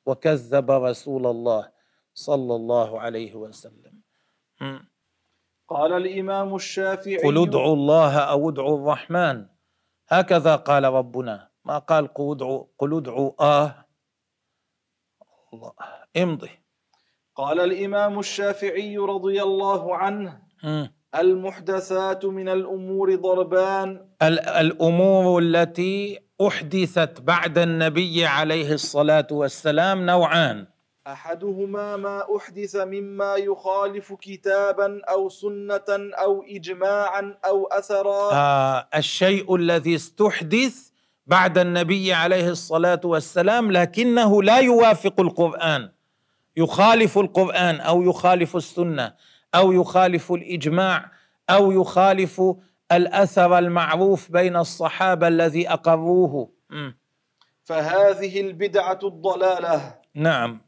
وكذب 0.06 0.72
رسول 0.72 1.28
الله 1.28 1.72
صلى 2.14 2.56
الله 2.56 3.00
عليه 3.00 3.36
وسلم. 3.36 4.02
قال 5.68 5.92
الإمام 5.94 6.56
الشافعي 6.56 7.18
قل 7.18 7.38
ادعوا 7.42 7.74
الله 7.74 8.18
أو 8.18 8.50
ادعوا 8.50 8.78
الرحمن. 8.78 9.46
هكذا 10.10 10.56
قال 10.56 10.84
ربنا. 10.84 11.48
ما 11.66 11.78
قال 11.78 12.08
قل 12.14 12.32
ادعوا 12.32 12.64
قل 12.78 12.98
ادعوا 12.98 13.32
آه 13.40 13.86
الله. 15.54 15.72
امضي. 16.18 16.50
قال 17.36 17.60
الإمام 17.60 18.20
الشافعي 18.20 18.98
رضي 18.98 19.44
الله 19.44 19.96
عنه 19.98 20.40
مم. 20.64 20.94
المحدثات 21.16 22.26
من 22.26 22.50
الأمور 22.50 23.16
ضربان. 23.16 24.08
ال- 24.22 24.40
الأمور 24.40 25.42
التي 25.42 26.20
أحدثت 26.48 27.22
بعد 27.22 27.58
النبي 27.58 28.26
عليه 28.26 28.74
الصلاة 28.74 29.28
والسلام 29.32 30.06
نوعان. 30.06 30.68
أحدهما 31.08 31.98
ما 31.98 32.36
أحدث 32.38 32.76
مما 32.76 33.36
يخالف 33.36 34.14
كتابا 34.14 35.02
أو 35.10 35.30
سنة 35.30 35.86
أو 36.14 36.44
إجماعا 36.44 37.38
أو 37.46 37.68
أثرا. 37.68 38.34
آه 38.34 38.88
الشيء 38.96 39.56
الذي 39.56 39.96
استحدث 39.96 40.91
بعد 41.32 41.58
النبي 41.58 42.14
عليه 42.14 42.50
الصلاة 42.50 43.02
والسلام 43.04 43.72
لكنه 43.72 44.44
لا 44.44 44.58
يوافق 44.58 45.20
القرآن. 45.20 45.92
يخالف 46.58 47.18
القرآن 47.18 47.80
أو 47.80 48.02
يخالف 48.02 48.56
السنة 48.56 49.14
أو 49.56 49.72
يخالف 49.72 50.32
الإجماع 50.32 51.12
أو 51.50 51.72
يخالف 51.72 52.42
الأثر 52.92 53.58
المعروف 53.58 54.32
بين 54.32 54.56
الصحابة 54.56 55.28
الذي 55.28 55.70
أقروه. 55.70 56.50
فهذه 57.64 58.42
البدعة 58.42 59.00
الضلالة. 59.04 59.96
نعم. 60.16 60.62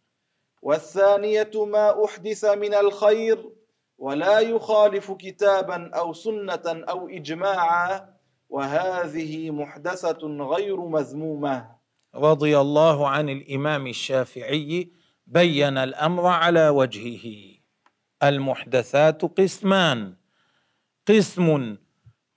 والثانية 0.62 1.52
ما 1.66 2.06
أحدث 2.06 2.46
من 2.46 2.74
الخير 2.74 3.50
ولا 3.98 4.40
يخالف 4.40 5.12
كتابا 5.12 5.92
أو 5.96 6.14
سنة 6.14 6.62
أو 6.66 7.10
إجماعا 7.10 8.13
وهذه 8.54 9.52
محدثة 9.52 10.22
غير 10.54 10.78
مذمومة. 10.78 11.76
رضي 12.16 12.60
الله 12.60 13.08
عن 13.10 13.30
الإمام 13.30 13.88
الشافعي 13.88 14.92
بين 15.28 15.78
الأمر 15.78 16.26
على 16.28 16.70
وجهه. 16.70 17.58
المحدثات 18.24 19.26
قسمان. 19.26 20.16
قسم 21.08 21.78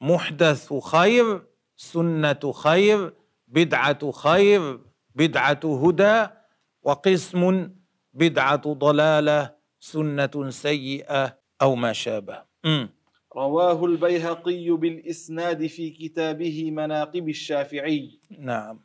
محدث 0.01 0.73
خير 0.73 1.43
سنة 1.77 2.53
خير 2.53 3.15
بدعة 3.49 4.11
خير 4.11 4.81
بدعة 5.15 5.61
هدى 5.65 6.27
وقسم 6.83 7.71
بدعة 8.13 8.73
ضلالة 8.73 9.55
سنة 9.81 10.51
سيئة 10.51 11.39
أو 11.63 11.75
ما 11.75 11.93
شابه. 11.93 12.43
أمم. 12.65 12.96
رواه 13.37 13.85
البيهقي 13.85 14.71
بالإسناد 14.71 15.67
في 15.67 15.91
كتابه 15.91 16.71
مناقب 16.71 17.29
الشافعي. 17.29 18.19
نعم. 18.39 18.81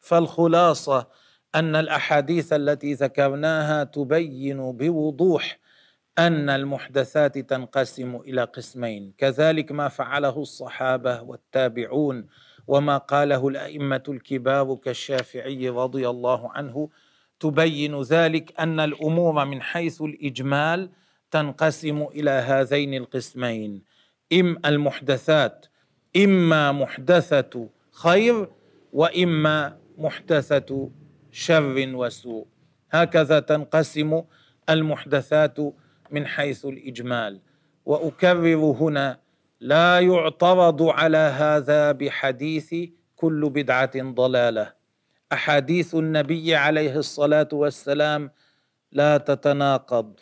فالخلاصة 0.00 1.06
أن 1.54 1.76
الأحاديث 1.76 2.52
التي 2.52 2.94
ذكرناها 2.94 3.84
تبين 3.84 4.72
بوضوح 4.72 5.58
أن 6.18 6.50
المحدثات 6.50 7.38
تنقسم 7.38 8.16
إلى 8.16 8.44
قسمين 8.44 9.12
كذلك 9.18 9.72
ما 9.72 9.88
فعله 9.88 10.42
الصحابة 10.42 11.22
والتابعون 11.22 12.26
وما 12.66 12.98
قاله 12.98 13.48
الأئمة 13.48 14.02
الكبار 14.08 14.74
كالشافعي 14.74 15.68
رضي 15.68 16.08
الله 16.08 16.50
عنه 16.50 16.88
تبين 17.40 18.00
ذلك 18.00 18.60
أن 18.60 18.80
الأمور 18.80 19.44
من 19.44 19.62
حيث 19.62 20.02
الإجمال 20.02 20.90
تنقسم 21.30 22.02
إلى 22.02 22.30
هذين 22.30 22.94
القسمين. 22.94 23.82
ام 24.32 24.58
المحدثات. 24.64 25.66
اما 26.16 26.72
محدثه 26.72 27.68
خير 27.92 28.48
واما 28.92 29.76
محدثه 29.98 30.90
شر 31.30 31.74
وسوء. 31.94 32.46
هكذا 32.90 33.40
تنقسم 33.40 34.22
المحدثات 34.70 35.58
من 36.10 36.26
حيث 36.26 36.64
الاجمال. 36.64 37.40
واكرر 37.86 38.56
هنا 38.56 39.18
لا 39.60 40.00
يعترض 40.00 40.82
على 40.82 41.18
هذا 41.18 41.92
بحديث 41.92 42.74
كل 43.16 43.50
بدعه 43.50 44.12
ضلاله. 44.12 44.72
احاديث 45.32 45.94
النبي 45.94 46.54
عليه 46.54 46.96
الصلاه 46.96 47.48
والسلام 47.52 48.30
لا 48.92 49.18
تتناقض. 49.18 50.20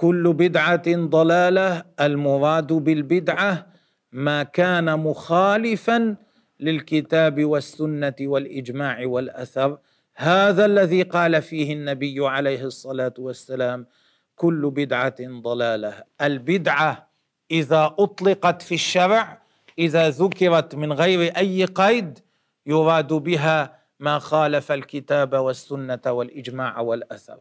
كل 0.00 0.32
بدعة 0.32 0.96
ضلالة 0.96 1.84
المراد 2.00 2.72
بالبدعة 2.72 3.66
ما 4.12 4.42
كان 4.42 4.98
مخالفا 4.98 6.16
للكتاب 6.60 7.44
والسنة 7.44 8.14
والإجماع 8.20 9.06
والأثر. 9.06 9.78
هذا 10.14 10.64
الذي 10.64 11.02
قال 11.02 11.42
فيه 11.42 11.72
النبي 11.72 12.28
عليه 12.28 12.64
الصلاة 12.64 13.14
والسلام 13.18 13.86
كل 14.36 14.70
بدعة 14.70 15.16
ضلالة. 15.20 16.04
البدعة 16.20 17.10
إذا 17.50 17.94
أطلقت 17.98 18.62
في 18.62 18.74
الشرع 18.74 19.42
إذا 19.78 20.08
ذكرت 20.10 20.74
من 20.74 20.92
غير 20.92 21.36
أي 21.36 21.64
قيد 21.64 22.18
يراد 22.66 23.12
بها 23.12 23.78
ما 23.98 24.18
خالف 24.18 24.72
الكتاب 24.72 25.34
والسنة 25.34 26.02
والإجماع 26.06 26.80
والأثر. 26.80 27.38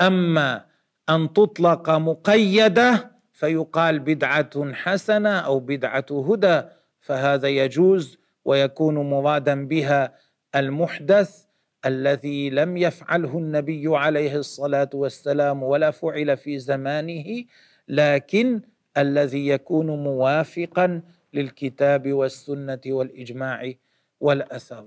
أما 0.00 0.77
أن 1.10 1.32
تطلق 1.32 1.90
مقيدة 1.90 3.10
فيقال 3.32 3.98
بدعة 3.98 4.72
حسنة 4.72 5.38
أو 5.38 5.60
بدعة 5.60 6.06
هدى 6.10 6.62
فهذا 7.00 7.48
يجوز 7.48 8.18
ويكون 8.44 9.10
مرادا 9.10 9.66
بها 9.66 10.14
المحدث 10.54 11.44
الذي 11.86 12.50
لم 12.50 12.76
يفعله 12.76 13.38
النبي 13.38 13.96
عليه 13.96 14.36
الصلاة 14.36 14.90
والسلام 14.94 15.62
ولا 15.62 15.90
فعل 15.90 16.36
في 16.36 16.58
زمانه 16.58 17.44
لكن 17.88 18.60
الذي 18.96 19.48
يكون 19.48 19.86
موافقا 19.86 21.02
للكتاب 21.34 22.12
والسنة 22.12 22.80
والإجماع 22.86 23.72
والأثر. 24.20 24.86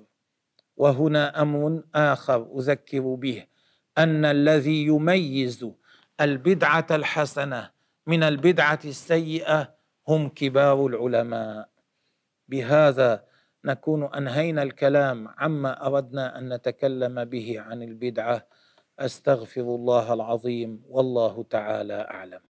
وهنا 0.78 1.42
أمر 1.42 1.84
آخر 1.96 2.48
أذكر 2.58 3.00
به 3.00 3.44
أن 3.98 4.26
الذي 4.26 4.86
يميز 4.86 5.66
البدعة 6.22 6.88
الحسنة 6.92 7.70
من 8.08 8.24
البدعة 8.24 8.80
السيئة 8.86 9.74
هم 10.08 10.30
كبار 10.30 10.86
العلماء. 10.86 11.70
بهذا 12.48 13.24
نكون 13.66 14.04
أنهينا 14.14 14.64
الكلام 14.64 15.28
عما 15.38 15.88
أردنا 15.88 16.38
أن 16.40 16.54
نتكلم 16.54 17.26
به 17.26 17.60
عن 17.60 17.84
البدعة. 17.84 18.48
أستغفر 19.00 19.62
الله 19.62 20.14
العظيم 20.14 20.84
والله 20.90 21.46
تعالى 21.50 22.02
أعلم. 22.02 22.51